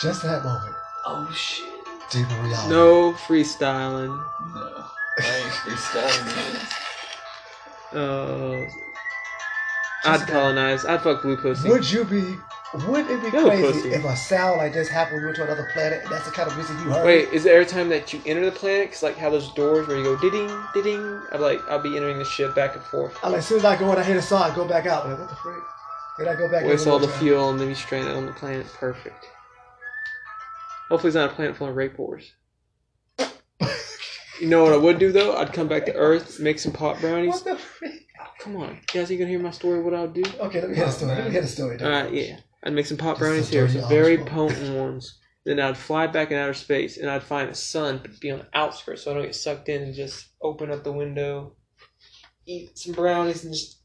[0.00, 0.74] Just that moment.
[1.06, 1.66] Oh shit.
[2.10, 2.68] Deeper reality.
[2.70, 4.08] no freestyling?
[4.54, 4.84] No.
[5.18, 6.64] I ain't freestyling
[7.92, 7.96] it.
[7.96, 8.66] Uh,
[10.04, 10.84] I'd colonize.
[10.84, 11.68] I'd fuck blue pussy.
[11.68, 12.36] Would you be?
[12.86, 13.88] Would it be No, crazy pussy.
[13.92, 16.30] if a sound like this happened when we went to another planet and that's the
[16.30, 17.04] kind of music you heard?
[17.04, 18.90] Wait, is it every time that you enter the planet?
[18.92, 20.48] Cause like how those doors where you go ding
[20.84, 21.20] ding.
[21.32, 23.16] I'm like I'll be entering the ship back and forth.
[23.24, 24.86] I like as soon as I go in, I hear the song, I go back
[24.86, 25.08] out.
[25.08, 25.62] Like, what the freak?
[26.18, 26.62] Then I go back.
[26.62, 27.18] in Waste all the time.
[27.18, 28.66] fuel and then be stranded on the planet.
[28.78, 29.26] Perfect.
[30.90, 32.30] Hopefully, it's not a planet full of rape whores.
[34.40, 35.36] You know what I would do though?
[35.36, 37.34] I'd come back to Earth, make some pot brownies.
[37.34, 38.06] What the freak?
[38.40, 39.82] Come on, guys, you gonna hear my story?
[39.82, 40.22] What I'll do?
[40.40, 41.14] Okay, let me hear the story.
[41.14, 41.78] Let me hear the story.
[41.80, 42.36] All right, yeah.
[42.64, 45.18] I'd make some pot brownies here, some very potent ones.
[45.44, 48.38] Then I'd fly back in outer space, and I'd find a sun, but be on
[48.40, 51.52] the outskirts, so I don't get sucked in, and just open up the window,
[52.46, 53.76] eat some brownies, and just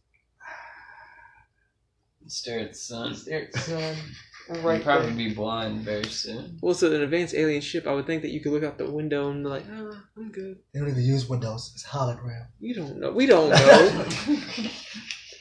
[2.28, 3.14] Stare at the sun.
[3.14, 3.95] stare at the sun.
[4.49, 5.15] I'm You'd probably there.
[5.15, 6.59] be blind very soon.
[6.61, 8.89] Well, so an advanced alien ship, I would think that you could look out the
[8.89, 10.57] window and be like, oh, I'm good.
[10.73, 11.71] They don't even use Windows.
[11.73, 12.45] It's hologram.
[12.59, 13.11] You don't know.
[13.11, 14.05] We don't know.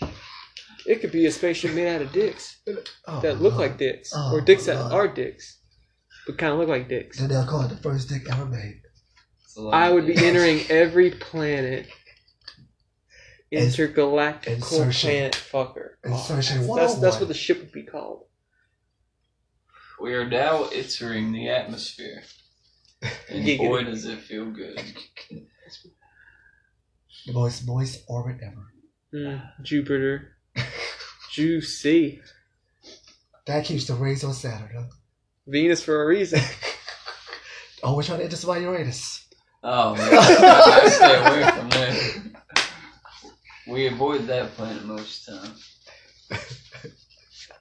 [0.86, 2.60] it could be a spaceship made out of dicks
[3.06, 3.70] Oh, that look Lord.
[3.70, 5.58] like dicks, Oh, or dicks that are dicks,
[6.26, 7.18] but kind of look like dicks.
[7.18, 8.80] Then they'll call it the first dick ever made.
[9.42, 11.88] It's a lot I would be entering every planet.
[13.50, 15.10] Ins- Intergalactical insertion.
[15.10, 15.90] planet fucker.
[16.04, 18.23] Oh, Insertion that's, that's, oh that's what the ship would be called.
[20.00, 22.22] We are now entering the atmosphere.
[23.28, 24.80] And boy, does it feel good.
[27.26, 28.72] The most moist orbit ever.
[29.12, 30.36] Mm, Jupiter.
[31.30, 32.22] Juicy.
[33.46, 34.84] That keeps the rays on Saturn, huh?
[35.46, 36.40] Venus for a reason.
[37.82, 39.26] Oh, we're trying to enter some Uranus.
[39.62, 42.34] Oh man, I stay away from that.
[43.66, 46.40] We avoid that planet most of the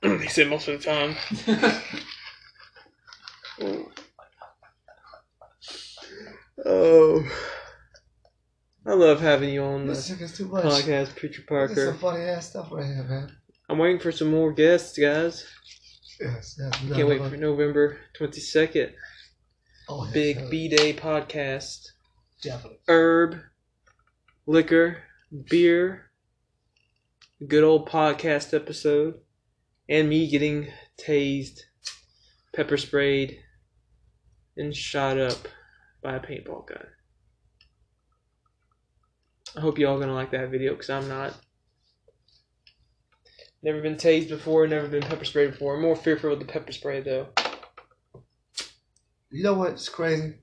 [0.02, 1.16] they say most of the time.
[1.46, 1.82] the time.
[6.66, 7.24] Oh.
[8.86, 10.64] I love having you on This the shit too much.
[10.66, 11.86] podcast, Preacher This is Parker.
[11.88, 13.32] some funny ass stuff right here, man.
[13.70, 15.46] I'm waiting for some more guests, guys.
[16.20, 16.84] Yes, yes.
[16.84, 18.92] we Can't wait got- for November 22nd.
[19.90, 21.88] oh, yes, Big yes, B Day podcast.
[22.42, 22.80] Definitely.
[22.88, 23.38] Herb,
[24.46, 24.98] liquor,
[25.50, 26.12] beer,
[27.48, 29.16] good old podcast episode,
[29.88, 31.62] and me getting tased,
[32.54, 33.40] pepper sprayed,
[34.56, 35.48] and shot up
[36.02, 36.86] by a paintball gun.
[39.56, 41.34] I hope y'all gonna like that video because I'm not.
[43.62, 45.76] Never been tased before, never been pepper sprayed before.
[45.76, 47.28] I'm more fearful of the pepper spray though.
[49.32, 50.36] You know what's crazy?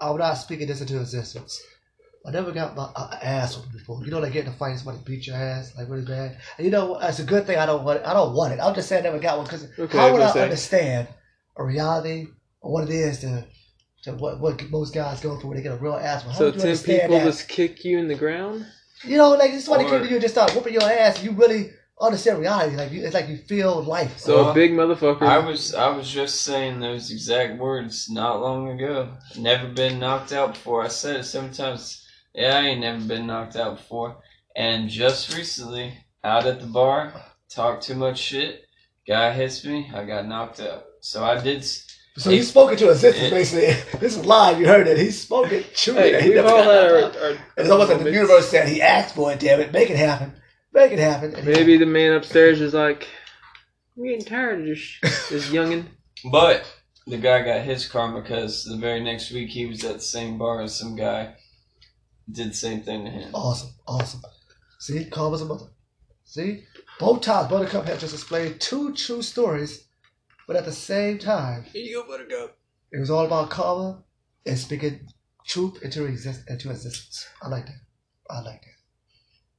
[0.00, 1.62] I'm not speaking this into existence.
[2.26, 4.04] I never got my uh, ass whooped before.
[4.04, 6.38] You know, like getting a fight, somebody beat your ass like really bad.
[6.58, 7.08] And you know, what?
[7.08, 8.06] it's a good thing I don't want it.
[8.06, 8.60] I don't want it.
[8.60, 10.42] I'm just saying I never got one because Okay, how would I say.
[10.42, 11.08] understand
[11.56, 12.26] a reality
[12.60, 13.46] or what it is to,
[14.02, 16.22] to what, what most guys go through when they get a real ass?
[16.24, 17.24] How So would ten people that?
[17.24, 18.66] just kick you in the ground.
[19.04, 21.22] You know, like somebody Or- came to you and just start whooping your ass.
[21.22, 21.70] You really
[22.00, 22.74] understand reality.
[22.76, 24.18] Like you, it's like you feel life.
[24.18, 25.22] So Well, a big motherfucker.
[25.22, 29.12] I was I was just saying those exact words not long ago.
[29.38, 30.82] Never been knocked out before.
[30.82, 32.02] I said it seven times.
[32.36, 34.18] Yeah, I ain't never been knocked out before.
[34.54, 37.12] And just recently, out at the bar,
[37.48, 38.62] talked too much shit.
[39.08, 39.90] Guy hits me.
[39.94, 40.84] I got knocked out.
[41.00, 41.58] So I did.
[41.58, 41.86] s-
[42.18, 43.98] So he's spoken to existence, It- basically.
[44.00, 44.60] This is live.
[44.60, 44.98] You heard it.
[44.98, 46.12] He's spoken truly.
[46.12, 48.48] Hey, He we've never all got had our, knocked our It's almost like the universe
[48.48, 49.40] said he asked for it.
[49.40, 50.34] Damn it, make it happen.
[50.72, 51.34] Make it happen.
[51.34, 53.08] And he- Maybe the man upstairs is like,
[53.96, 54.98] I'm getting tired of this,
[55.30, 55.86] this youngin.
[56.30, 56.64] But
[57.06, 60.36] the guy got his karma because the very next week he was at the same
[60.38, 61.34] bar as some guy
[62.30, 63.34] did the same thing to him.
[63.34, 64.22] Awesome, awesome.
[64.78, 65.66] See, calm as a mother.
[66.24, 66.64] See,
[66.98, 69.86] both times Buttercup had just explained two true stories,
[70.46, 72.58] but at the same time, Here you go, Buttercup.
[72.92, 74.02] it was all about karma
[74.44, 75.06] and speaking
[75.46, 77.26] truth into exist into existence.
[77.42, 77.80] I like that.
[78.28, 78.76] I like that.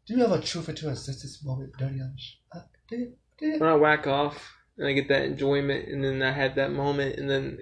[0.05, 2.35] Do you have a truth or to existence moment, Dirty Amish?
[2.53, 3.13] Uh, do you?
[3.37, 3.59] Do you?
[3.59, 7.17] When I whack off and I get that enjoyment, and then I have that moment,
[7.17, 7.59] and then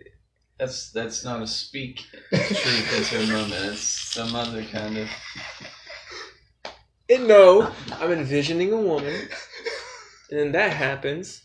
[0.57, 3.73] That's that's not a speak truth into a moment.
[3.73, 5.09] It's some other kind of.
[7.09, 9.27] and no, I'm envisioning a woman,
[10.29, 11.41] and then that happens,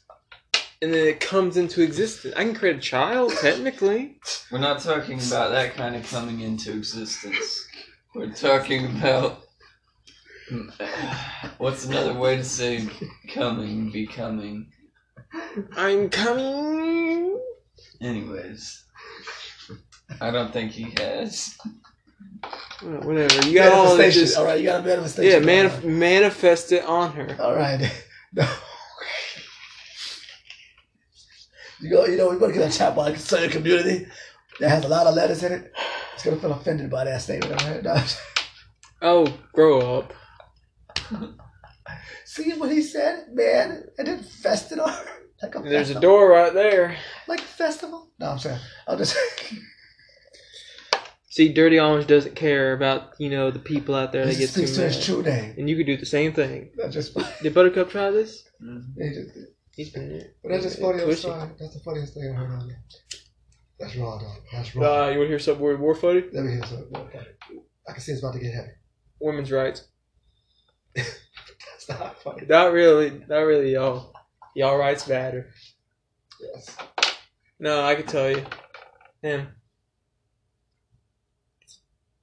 [0.80, 2.34] and then it comes into existence.
[2.36, 4.20] I can create a child, technically.
[4.52, 7.66] We're not talking about that kind of coming into existence.
[8.14, 9.42] We're talking about.
[11.58, 12.88] What's another way to say
[13.28, 14.72] coming, becoming?
[15.76, 17.40] I'm coming.
[18.00, 18.84] Anyways,
[20.20, 21.56] I don't think he has.
[22.82, 23.48] Well, Whatever.
[23.48, 24.22] You got all Manifestation.
[24.22, 25.42] just All right, you got a manifestation.
[25.42, 27.36] yeah, manif- manifest it on her.
[27.40, 27.80] All right.
[28.32, 28.48] No.
[31.80, 32.04] You go.
[32.06, 34.06] You know, we want to get a chat a certain community
[34.60, 35.72] that has a lot of letters in it.
[36.14, 37.60] It's gonna feel offended by that statement.
[37.64, 37.82] Right?
[37.82, 38.02] No.
[39.02, 40.12] Oh, grow up.
[42.24, 45.10] See what he said, man, and then fested on her
[45.42, 46.96] like a There's a door right there.
[47.28, 48.10] like a festival.
[48.18, 48.58] No, I'm saying.
[48.86, 49.16] I'm just.
[51.32, 54.50] See, Dirty Amish doesn't care about you know the people out there that He get
[54.50, 55.04] too speaks to his mad.
[55.04, 55.54] true name.
[55.58, 56.70] And you could do the same thing.
[56.76, 57.16] That's just.
[57.42, 58.48] Did Buttercup try this?
[58.98, 59.38] He just
[59.76, 60.32] He's been there.
[60.42, 61.02] but that's just funny.
[61.02, 61.50] I'm sorry.
[61.58, 62.82] That's the funniest thing I've heard on there.
[63.78, 64.32] That's raw, though.
[64.52, 65.04] That's raw.
[65.04, 66.24] Uh, you want to hear something more, more funny?
[66.32, 66.92] Let me hear something.
[67.88, 68.72] I can see it's about to get heavy.
[69.20, 69.84] Women's rights.
[70.96, 72.44] That's not funny.
[72.46, 73.22] Not really.
[73.28, 74.12] Not really, y'all.
[74.54, 75.50] Y'all rights matter.
[76.40, 76.76] Yes.
[77.58, 78.44] No, I can tell you.
[79.22, 79.48] Him.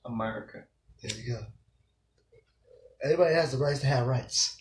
[0.06, 0.64] America.
[1.02, 1.46] There you go.
[3.04, 4.58] Everybody has the rights to have rights.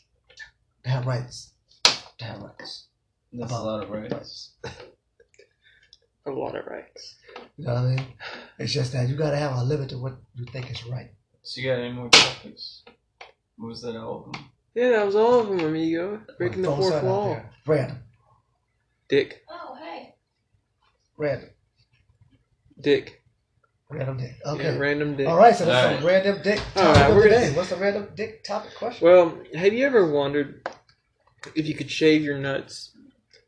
[0.85, 1.55] To have rights.
[2.19, 2.89] To have rights.
[3.33, 4.53] That's a lot of rights.
[6.27, 7.17] A lot of rights.
[7.57, 8.07] You know what I mean?
[8.59, 11.11] It's just that you gotta have a limit to what you think is right.
[11.43, 12.83] So you got any more topics?
[13.57, 14.51] What was that all of them?
[14.77, 16.20] Yeah, that was all of them, amigo.
[16.37, 17.31] Breaking the fourth wall.
[17.31, 17.51] there.
[17.66, 17.99] Random.
[19.09, 19.43] Dick.
[19.49, 20.14] Oh, hey.
[21.16, 21.49] Random.
[22.79, 23.22] Dick.
[23.89, 24.35] Random dick.
[24.45, 24.77] Yeah, Okay.
[24.79, 25.29] random dick.
[25.29, 26.05] All right, so that's All a right.
[26.24, 27.57] random dick All topic right, of we're the gonna- day.
[27.57, 29.07] What's the random dick topic question?
[29.07, 30.68] Well, have you ever wondered
[31.55, 32.95] if you could shave your nuts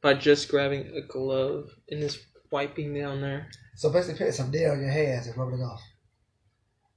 [0.00, 2.20] by just grabbing a glove and just
[2.50, 3.50] wiping down there?
[3.76, 5.82] So basically, put some nail on your hands and rub it off.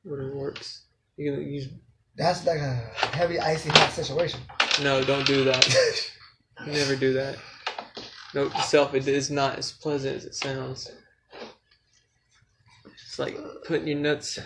[0.03, 0.85] What it works.
[1.17, 1.67] You can use.
[2.21, 2.75] That's like a
[3.17, 4.39] heavy, icy, hot situation.
[4.83, 6.11] No, don't do that.
[6.67, 7.35] Never do that.
[8.35, 10.91] Note to self: it is not as pleasant as it sounds.
[12.85, 14.37] It's like putting your nuts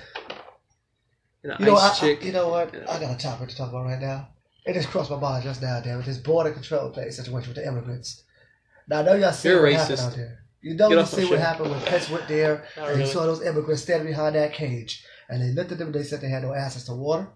[1.44, 2.24] in an You know, ice I- chick.
[2.24, 2.74] you know what?
[2.90, 4.30] I got a topic to talk about right now.
[4.66, 6.06] It just crossed my mind just now, damn it.
[6.06, 8.24] This border control thing situation with the immigrants.
[8.88, 9.78] Now, I know y'all see You're what racist.
[9.90, 10.40] happened out there.
[10.62, 11.38] You know, Get you see what show.
[11.38, 15.04] happened when Pence went there Not and you saw those immigrants standing behind that cage.
[15.30, 17.28] And they looked at them and they said they had no access to water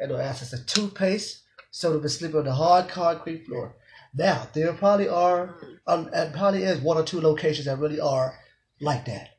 [0.00, 1.42] and no access to toothpaste.
[1.70, 3.76] So they've been sleeping on the hard concrete floor.
[4.16, 8.38] Now, there probably are, um, and probably is one or two locations that really are
[8.80, 9.30] like that.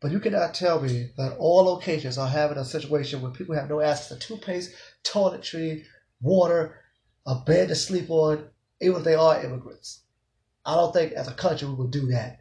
[0.00, 3.68] But you cannot tell me that all locations are having a situation where people have
[3.68, 4.72] no access to toothpaste,
[5.04, 5.84] toiletry,
[6.20, 6.80] water,
[7.26, 8.44] a bed to sleep on,
[8.80, 10.02] even if they are immigrants.
[10.64, 12.40] I don't think as a country we would do that.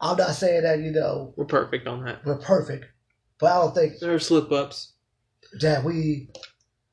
[0.00, 2.24] I'm not saying that, you know, We're perfect on that.
[2.24, 2.84] we're perfect,
[3.40, 4.92] but I don't think There are slip ups.
[5.60, 6.28] that we,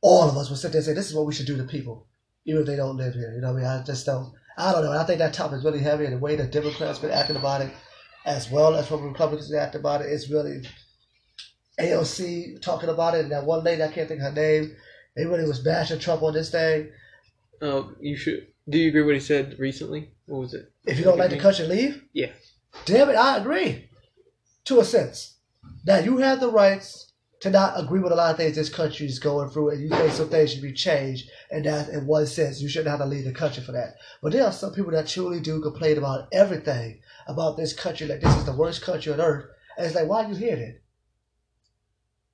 [0.03, 1.63] all of us, would sit there and say, this is what we should do to
[1.63, 2.05] people,
[2.45, 3.33] even if they don't live here.
[3.33, 3.81] You know what I mean?
[3.81, 4.91] I just don't, I don't know.
[4.91, 7.61] I think that topic is really heavy, and the way the Democrats been acting about
[7.61, 7.71] it,
[8.25, 10.61] as well as from Republicans been acting about it, it's really
[11.79, 14.75] AOC talking about it, and that one lady, I can't think of her name,
[15.15, 16.91] they really was bashing Trump on this thing.
[17.61, 18.47] Oh, you should.
[18.67, 20.11] Do you agree with what he said recently?
[20.25, 20.71] What was it?
[20.85, 22.03] If you don't like the country, leave.
[22.11, 22.31] Yeah.
[22.85, 23.89] Damn it, I agree.
[24.65, 25.37] To a sense.
[25.85, 27.12] Now you have the rights
[27.43, 29.89] to not agree with a lot of things this country is going through, and you
[29.89, 31.29] think some things should be changed.
[31.51, 33.95] And that, in one sense, you shouldn't have to leave the country for that.
[34.21, 38.21] But there are some people that truly do complain about everything about this country, like
[38.21, 39.47] this is the worst country on earth.
[39.75, 40.79] And it's like, why are you here then?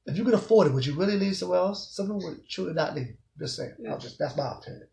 [0.05, 1.89] If you could afford it, would you really leave somewhere else?
[1.91, 3.16] Some people would truly not leave.
[3.39, 3.74] Just saying.
[3.89, 4.89] I'll just that's my opinion.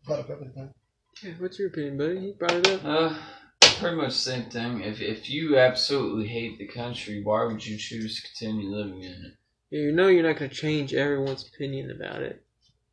[1.21, 2.19] Yeah, what's your opinion, buddy?
[2.21, 2.83] You brought it up.
[2.83, 3.15] Uh,
[3.61, 4.81] pretty much the same thing.
[4.81, 9.11] If if you absolutely hate the country, why would you choose to continue living in
[9.11, 9.33] it?
[9.69, 12.43] You know you're not going to change everyone's opinion about it.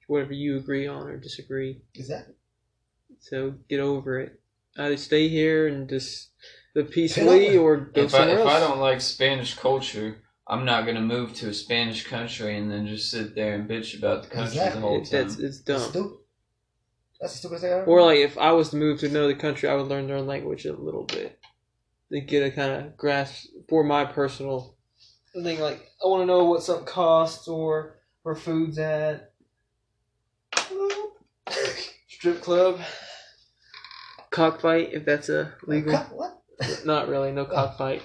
[0.07, 1.81] Whatever you agree on or disagree.
[1.95, 2.35] exactly.
[3.21, 4.41] So get over it.
[4.77, 6.31] Either stay here and just
[6.75, 8.53] live peacefully or go If I somewhere if else.
[8.53, 10.19] I don't like Spanish culture,
[10.49, 13.97] I'm not gonna move to a Spanish country and then just sit there and bitch
[13.97, 14.81] about the country Exactly.
[14.81, 15.11] the whole It- time.
[15.29, 15.91] that's it's That's dumb.
[15.91, 16.19] stupid.
[17.21, 19.35] That's the stupidest thing I ever Or like if I was to move to another
[19.37, 21.39] country, I would learn their language a little bit
[22.13, 24.74] to get a kind of grasp for my personal
[25.43, 25.61] thing.
[25.61, 29.33] Like I want to know what something costs or where food's at.
[32.09, 32.81] strip club,
[34.31, 35.97] cockfight if that's a legal.
[35.97, 36.41] What?
[36.85, 37.47] Not really, no oh.
[37.47, 38.03] cockfight.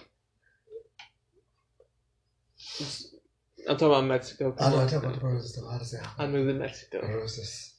[2.58, 3.16] It's-
[3.68, 4.56] I'm talking about Mexico.
[4.60, 4.78] I know.
[4.78, 4.88] on.
[4.88, 5.66] Tell about the birds and stuff.
[5.70, 6.08] I understand.
[6.18, 7.76] I moved to Mexico, Birds is-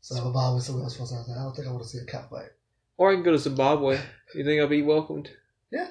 [0.00, 0.98] So was somewhere else.
[0.98, 2.48] I was like, I don't think I want to see a cockfight.
[2.96, 4.00] or I can go to Zimbabwe.
[4.34, 5.30] You think I'll be welcomed?
[5.70, 5.88] Yeah.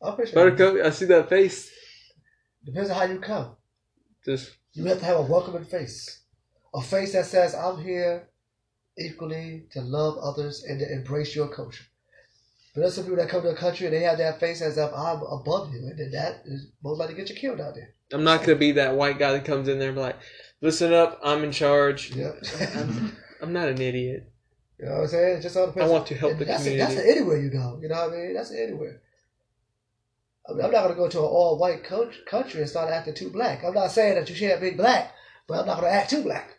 [0.00, 0.16] I'll.
[0.16, 1.70] Buttercup, I see that face.
[2.64, 3.56] Depends on how you come.
[4.24, 6.20] Just You have to have a welcoming face.
[6.74, 8.28] A face that says, I'm here
[8.98, 11.84] equally to love others and to embrace your culture.
[12.74, 14.78] But there's some people that come to a country and they have that face as
[14.78, 17.74] if I'm above you, and then that is most likely to get you killed out
[17.74, 17.94] there.
[18.12, 20.16] I'm not gonna be that white guy that comes in there and be like,
[20.60, 22.32] "Listen up, I'm in charge." Yeah.
[22.76, 24.30] I'm, I'm not an idiot.
[24.78, 25.42] You know what I'm saying?
[25.42, 25.90] Just all depends.
[25.90, 26.94] I want to help the that's community.
[26.94, 27.78] that's anywhere you go.
[27.82, 28.34] You know what I mean?
[28.34, 29.00] That's anywhere.
[30.48, 33.62] I'm not going to go to an all white country and start acting too black.
[33.64, 35.12] I'm not saying that you can't be black,
[35.46, 36.58] but I'm not going to act too black.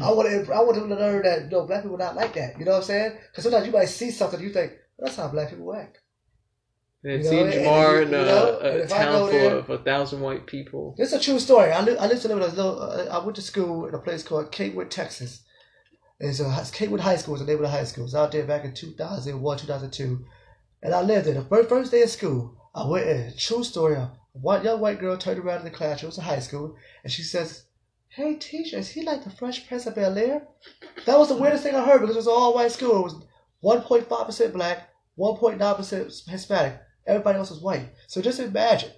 [0.00, 2.34] I want to I want them to learn that no black people are not like
[2.34, 2.58] that.
[2.58, 3.18] You know what I'm saying?
[3.30, 5.98] Because sometimes you might see something you think that's how black people act.
[7.02, 10.46] And You know, Jamar in a, you know, a town full of a thousand white
[10.46, 10.94] people.
[10.96, 11.72] This is a true story.
[11.72, 12.80] I, li- I in a little.
[12.80, 15.42] Uh, I went to school in a place called Capewood, Texas.
[16.20, 17.34] It's a Capewood High School.
[17.34, 18.04] Is a the high school.
[18.04, 20.24] It's out there back in 2001, 2002,
[20.82, 21.34] and I lived there.
[21.34, 23.32] The first, first day of school, I went in.
[23.38, 23.96] True story.
[23.96, 26.02] Uh, a white young white girl turned around in the class.
[26.02, 27.64] It was a high school, and she says,
[28.08, 30.48] "Hey, teacher, is he like the Fresh Prince of Bel Air?"
[31.06, 32.98] That was the weirdest thing I heard because it was all white school.
[32.98, 33.24] It was
[33.62, 36.80] 1.5 percent black, 1.9 percent Hispanic.
[37.06, 37.90] Everybody else was white.
[38.08, 38.92] So just imagine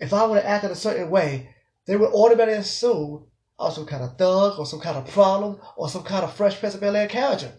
[0.00, 1.54] if I would have acted a certain way,
[1.86, 3.26] they would automatically assume
[3.58, 6.34] I was some kind of thug or some kind of problem or some kind of
[6.34, 7.52] fresh Prince of Bel Air character.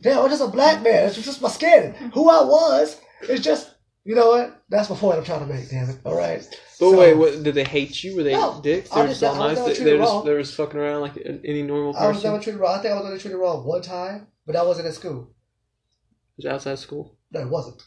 [0.00, 1.06] Damn, I'm just a black man.
[1.06, 1.94] It's just my skin.
[2.14, 3.73] Who I was, is just,
[4.04, 4.62] you know what?
[4.68, 5.98] That's the point I'm trying to make, damn it.
[6.04, 6.40] All right?
[6.40, 8.16] But So, wait, what, did they hate you?
[8.16, 8.90] Were they No, dicks?
[8.90, 9.58] They were just- so nice.
[9.58, 12.04] They, they were just they were just fucking around like any normal person.
[12.04, 12.30] I was person.
[12.32, 12.78] never treated wrong.
[12.78, 15.30] I think I was only treated wrong one time, but that wasn't at school.
[16.36, 17.16] It was outside school.
[17.32, 17.80] No, it wasn't.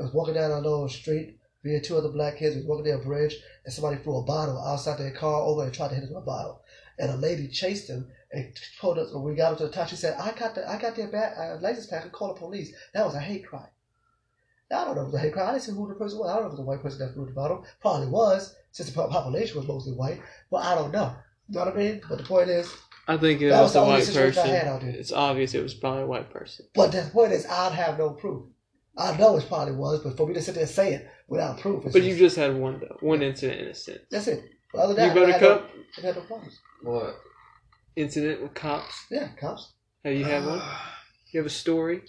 [0.00, 1.38] I was walking down a little street.
[1.62, 4.24] Me and two other black kids was walking down a bridge, and somebody threw a
[4.24, 6.60] bottle outside their car over and tried to hit us with a bottle.
[6.98, 9.88] And a lady chased him and told us when we got up to the top.
[9.88, 11.98] She said, "I got the I got their back, uh, license plate.
[11.98, 13.68] I could call the police." That was a hate crime.
[14.70, 15.48] Now, I don't know if it was a hate crime.
[15.48, 16.30] I didn't see who the person was.
[16.30, 17.64] I don't know if it was a white person that threw the bottle.
[17.80, 20.20] Probably was, since the population was mostly white.
[20.50, 21.14] But I don't know.
[21.48, 22.00] You know what I mean?
[22.08, 22.72] But the point is,
[23.06, 24.56] I think it That was, was the a white situation I person.
[24.56, 24.90] had out there.
[24.90, 26.66] It's obvious it was probably a white person.
[26.74, 28.46] but the point is, I'd have no proof.
[28.96, 31.58] I know it probably was, but for me to sit there and say it without
[31.60, 33.98] proof, it's But just- you just had one though, one incident in a sense.
[34.10, 34.42] That's it.
[34.72, 36.60] But other than You that, I had no- Buttercup I had no problems.
[36.82, 37.14] What?
[37.96, 39.04] incident with cops.
[39.10, 39.72] Yeah, cops.
[40.04, 40.60] Have you had one?
[41.32, 42.02] You have a story?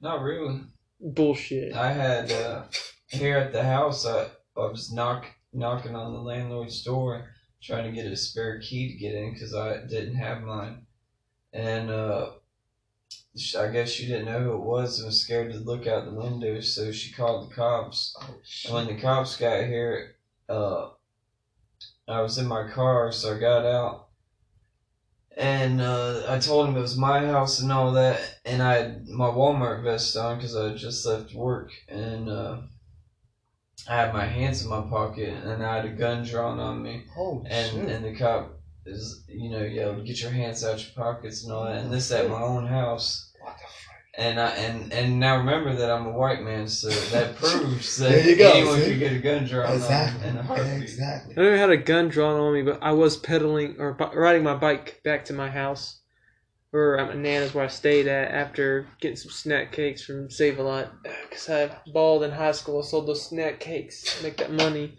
[0.00, 0.62] Not really.
[1.00, 1.74] Bullshit.
[1.74, 2.64] I had uh,
[3.08, 4.06] here at the house.
[4.06, 7.30] I, I was knock knocking on the landlord's door,
[7.62, 10.86] trying to get a spare key to get in because I didn't have mine,
[11.52, 12.30] and uh,
[13.58, 16.14] I guess she didn't know who it was and was scared to look out the
[16.14, 18.14] window, so she called the cops.
[18.20, 18.34] Oh,
[18.66, 20.16] And when the cops got here,
[20.48, 20.90] uh,
[22.08, 24.09] I was in my car, so I got out.
[25.40, 29.06] And uh, I told him it was my house and all that, and I had
[29.08, 32.56] my Walmart vest on because I had just left work, and uh,
[33.88, 37.04] I had my hands in my pocket, and I had a gun drawn on me,
[37.14, 37.88] Holy and shit.
[37.88, 38.52] and the cop
[38.84, 42.10] is you know yelled, "Get your hands out your pockets" and all that, and this
[42.10, 43.29] at my own house.
[44.16, 44.36] What the frick?
[44.36, 48.24] And I and and now remember that I'm a white man, so that proves that
[48.24, 48.90] you go, anyone see?
[48.90, 50.28] could get a gun drawn Exactly.
[50.28, 50.82] on in a heartbeat.
[50.82, 51.34] Exactly.
[51.36, 54.54] I never had a gun drawn on me, but I was pedaling or riding my
[54.54, 56.00] bike back to my house,
[56.72, 60.58] or at my nana's where I stayed at after getting some snack cakes from Save
[60.58, 60.92] a Lot.
[61.30, 64.96] Cause I balled in high school, I sold those snack cakes, make that money,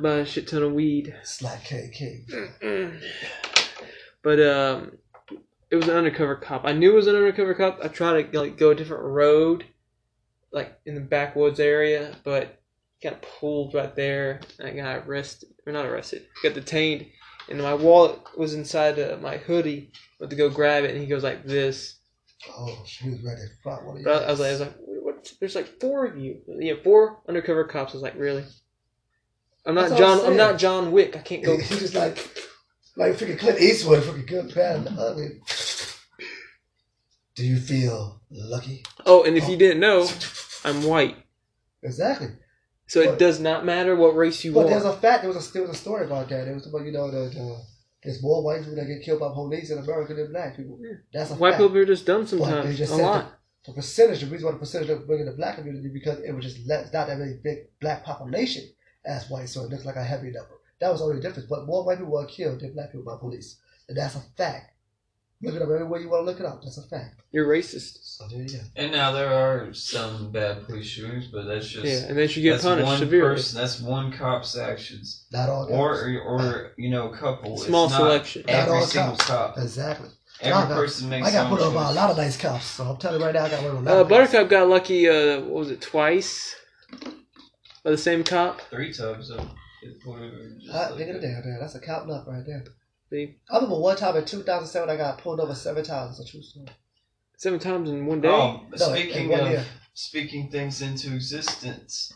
[0.00, 1.14] buy a shit ton of weed.
[1.22, 2.26] Slack KK.
[2.62, 3.02] Mm-mm.
[4.22, 4.98] But um,
[5.70, 6.64] it was an undercover cop.
[6.64, 7.80] I knew it was an undercover cop.
[7.82, 9.64] I tried to like go a different road,
[10.52, 12.60] like in the backwoods area, but
[13.02, 14.40] got pulled right there.
[14.62, 16.26] I got arrested, or not arrested.
[16.42, 17.06] Got detained,
[17.48, 19.92] and my wallet was inside uh, my hoodie.
[20.20, 21.96] Went to go grab it, and he goes like this.
[22.50, 24.04] Oh, she was ready to fight one of you.
[24.04, 25.32] But I was like, I was like, "Wait, what?
[25.40, 26.42] There's like four of you.
[26.46, 27.92] Yeah, four undercover cops.
[27.92, 28.44] I was like, really?
[29.64, 30.26] I'm not That's what I'm John.
[30.26, 31.16] I'm not John Wick.
[31.16, 31.56] I can't go.
[31.58, 32.18] he just like,
[32.96, 35.28] like freaking Clint Eastwood, freaking good, bad, and ugly.
[37.34, 38.82] Do you feel lucky?
[39.04, 40.08] Oh, and if you didn't know,
[40.64, 41.16] I'm white.
[41.82, 42.28] Exactly.
[42.88, 44.62] So it does not matter what race you are.
[44.62, 45.22] But there's a fact.
[45.22, 46.48] There was a there was a story about that.
[46.48, 47.58] It was about you know that uh,
[48.02, 50.78] there's more white people that get killed by police in America than black people.
[50.80, 50.92] Yeah.
[51.12, 51.62] That's a White fact.
[51.62, 52.78] people are just dumb But they sometimes.
[52.78, 53.32] just A lot.
[53.66, 56.44] the percentage, the reason why the percentage of bringing the black community because it was
[56.44, 58.62] just less, not that many big black population
[59.04, 60.55] as white, so it looks like a heavy number.
[60.80, 61.48] That was the only difference.
[61.48, 63.56] But more white people were killed than black people by police,
[63.88, 64.72] and that's a fact.
[65.42, 66.62] Look it up everywhere you want to look it up.
[66.62, 67.20] That's a fact.
[67.30, 67.98] You're racist.
[68.02, 68.58] So there you go.
[68.74, 72.40] And now there are some bad police shootings, but that's just Yeah, and then you
[72.42, 73.34] get that's punished one severely.
[73.36, 73.60] person.
[73.60, 76.24] That's one cop's actions, Not all or cops.
[76.24, 77.58] or you know, a couple.
[77.58, 78.44] Small it's selection.
[78.46, 79.26] Not Every all single cops.
[79.26, 79.58] cop.
[79.58, 80.08] Exactly.
[80.40, 81.28] Every I got- person makes.
[81.28, 83.20] I got their put own over by a lot of nice cops, so I'm telling
[83.20, 85.06] you right now, I got one of Uh, Buttercup got lucky.
[85.08, 85.82] Uh, what was it?
[85.82, 86.56] Twice.
[87.84, 88.62] By the same cop.
[88.70, 89.46] Three times though.
[89.86, 91.20] Get pulled over just Hot like that.
[91.20, 91.58] there, there.
[91.60, 92.64] That's a cop up right there.
[93.10, 96.18] See, I remember one time in 2007, I got pulled over seven times.
[96.18, 96.66] It's a true story.
[97.36, 98.28] seven times in one oh, day.
[98.28, 99.64] Oh, No, in speaking of year.
[99.94, 102.12] speaking things into existence,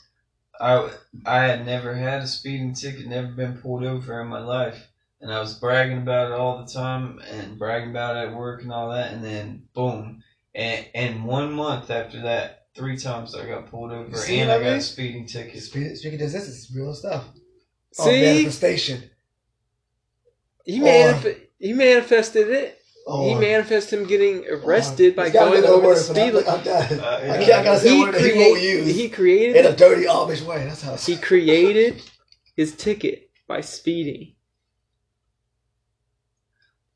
[0.60, 0.90] I
[1.24, 4.88] I had never had a speeding ticket, never been pulled over in my life,
[5.20, 8.62] and I was bragging about it all the time and bragging about it at work
[8.62, 13.46] and all that, and then boom, and and one month after that, three times I
[13.46, 15.62] got pulled over and I I got a speeding ticket.
[15.62, 17.26] Speaking, speaking of this, is real stuff.
[17.98, 19.02] Oh, See, manifestation.
[20.64, 22.76] he or- manif- he manifested it.
[23.06, 26.32] Or, he manifested him getting arrested by There's gotta be going over word the speed
[26.34, 26.48] limit.
[26.48, 26.60] I'm.
[26.60, 29.56] Uh, I, can't, I gotta say a He, word that he won't use he created
[29.56, 30.64] in a dirty Amish way.
[30.64, 30.94] That's how.
[30.96, 32.02] he created
[32.56, 34.34] his ticket by speeding,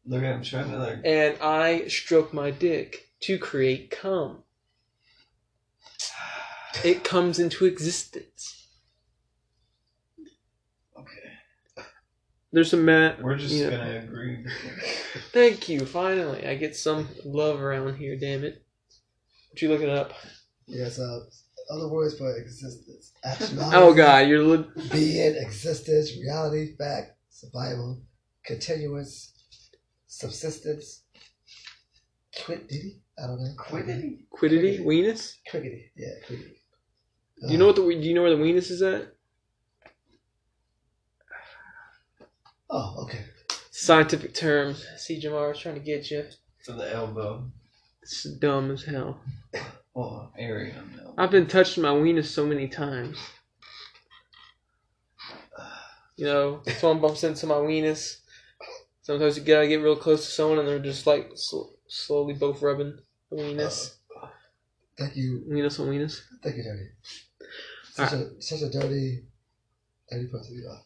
[0.07, 0.99] Look at him trying to like.
[1.05, 4.43] and I stroke my dick to create cum.
[6.85, 8.54] It comes into existence.
[12.55, 13.21] There's some Matt.
[13.21, 14.47] we're just you know- gonna agree.
[15.33, 15.85] Thank you.
[15.85, 18.17] Finally, I get some love around here.
[18.17, 18.65] Damn it!
[19.51, 20.13] What you looking up?
[20.69, 21.01] Yes.
[21.01, 21.21] Uh,
[21.73, 23.13] other words for existence.
[23.25, 23.77] Actuality.
[23.77, 28.03] Oh God, you're li- Being, existence, reality, fact, survival,
[28.47, 29.33] continuous,
[30.07, 31.03] subsistence.
[32.45, 33.01] Quiddity?
[33.19, 33.53] I don't know.
[33.57, 34.27] Quiddity?
[34.31, 35.35] quiddity, weenus.
[35.51, 35.91] Quiddity.
[35.97, 36.57] Yeah, quiddity.
[37.47, 39.14] Do you know what the do you know where the weenus is at?
[42.77, 43.25] Oh, okay.
[43.71, 44.75] Scientific term.
[44.97, 46.25] See, Jamar was trying to get you.
[46.65, 47.45] For the elbow.
[48.03, 49.21] It's dumb as hell.
[49.95, 51.15] Oh, area on the elbow.
[51.17, 53.17] I've been touching my weenus so many times.
[56.17, 58.17] You know, someone bumps into my weenus.
[59.03, 62.61] Sometimes you gotta get real close to someone, and they're just like sl- slowly both
[62.61, 62.99] rubbing
[63.31, 63.95] the weenus.
[64.99, 65.45] Thank you.
[65.49, 66.23] Weenus on weenus.
[66.43, 66.89] Thank you, Dirty.
[67.93, 69.23] Such a such a dirty, dirty person you
[70.04, 70.04] are.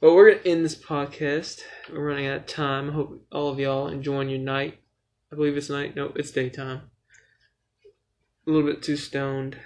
[0.01, 1.61] But we're gonna end this podcast.
[1.93, 2.91] We're running out of time.
[2.91, 4.79] I hope all of y'all enjoying your night.
[5.33, 5.95] I believe it's night.
[5.95, 6.83] No, it's daytime.
[8.47, 9.57] A little bit too stoned.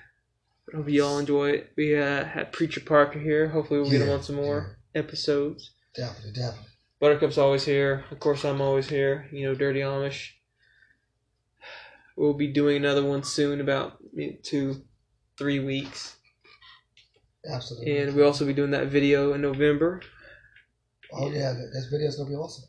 [0.66, 1.72] But hope y'all enjoy it.
[1.76, 3.48] We uh, had Preacher Parker here.
[3.48, 5.72] Hopefully we'll get him on some more episodes.
[5.94, 6.68] Definitely, definitely.
[7.00, 8.04] Buttercup's always here.
[8.10, 9.28] Of course, I'm always here.
[9.32, 10.30] You know, Dirty Amish.
[12.16, 13.98] We'll be doing another one soon, about
[14.42, 14.82] two,
[15.36, 16.16] three weeks.
[17.50, 17.98] Absolutely.
[17.98, 20.00] And we'll also be doing that video in November.
[21.12, 22.64] oh yeah, this video is gonna be awesome.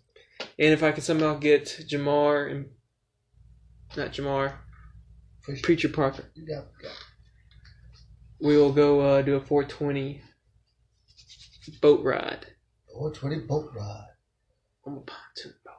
[0.59, 2.69] And if I can somehow get Jamar and
[3.95, 4.53] not Jamar,
[5.41, 6.97] Appreciate Preacher Parker, you got, you got.
[8.39, 10.21] we will go uh, do a 420
[11.81, 12.45] boat ride
[12.93, 14.07] 420 boat ride.
[14.85, 15.73] on a pontoon boat.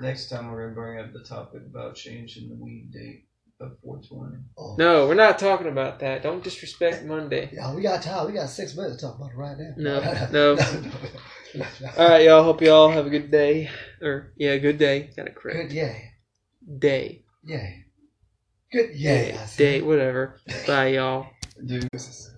[0.00, 3.26] Next time we're gonna bring up the topic about changing the weed date
[3.60, 4.36] of 420.
[4.58, 4.76] Oh.
[4.78, 6.22] No, we're not talking about that.
[6.22, 7.50] Don't disrespect Monday.
[7.52, 8.26] Yeah, we got time.
[8.26, 9.74] We got six minutes to talk about it right now.
[10.32, 11.64] No, no.
[11.98, 12.44] All right, y'all.
[12.44, 13.70] Hope y'all have a good day.
[14.00, 15.10] Or yeah, good day.
[15.16, 15.68] Got it correct.
[15.68, 16.10] Good yay.
[16.78, 17.24] Day.
[17.44, 17.84] Yay.
[18.72, 19.32] Good yay.
[19.32, 19.58] I said.
[19.58, 19.82] Day.
[19.82, 20.40] Whatever.
[20.66, 21.26] Bye, y'all.
[21.64, 21.88] Dude.
[21.92, 22.30] This is-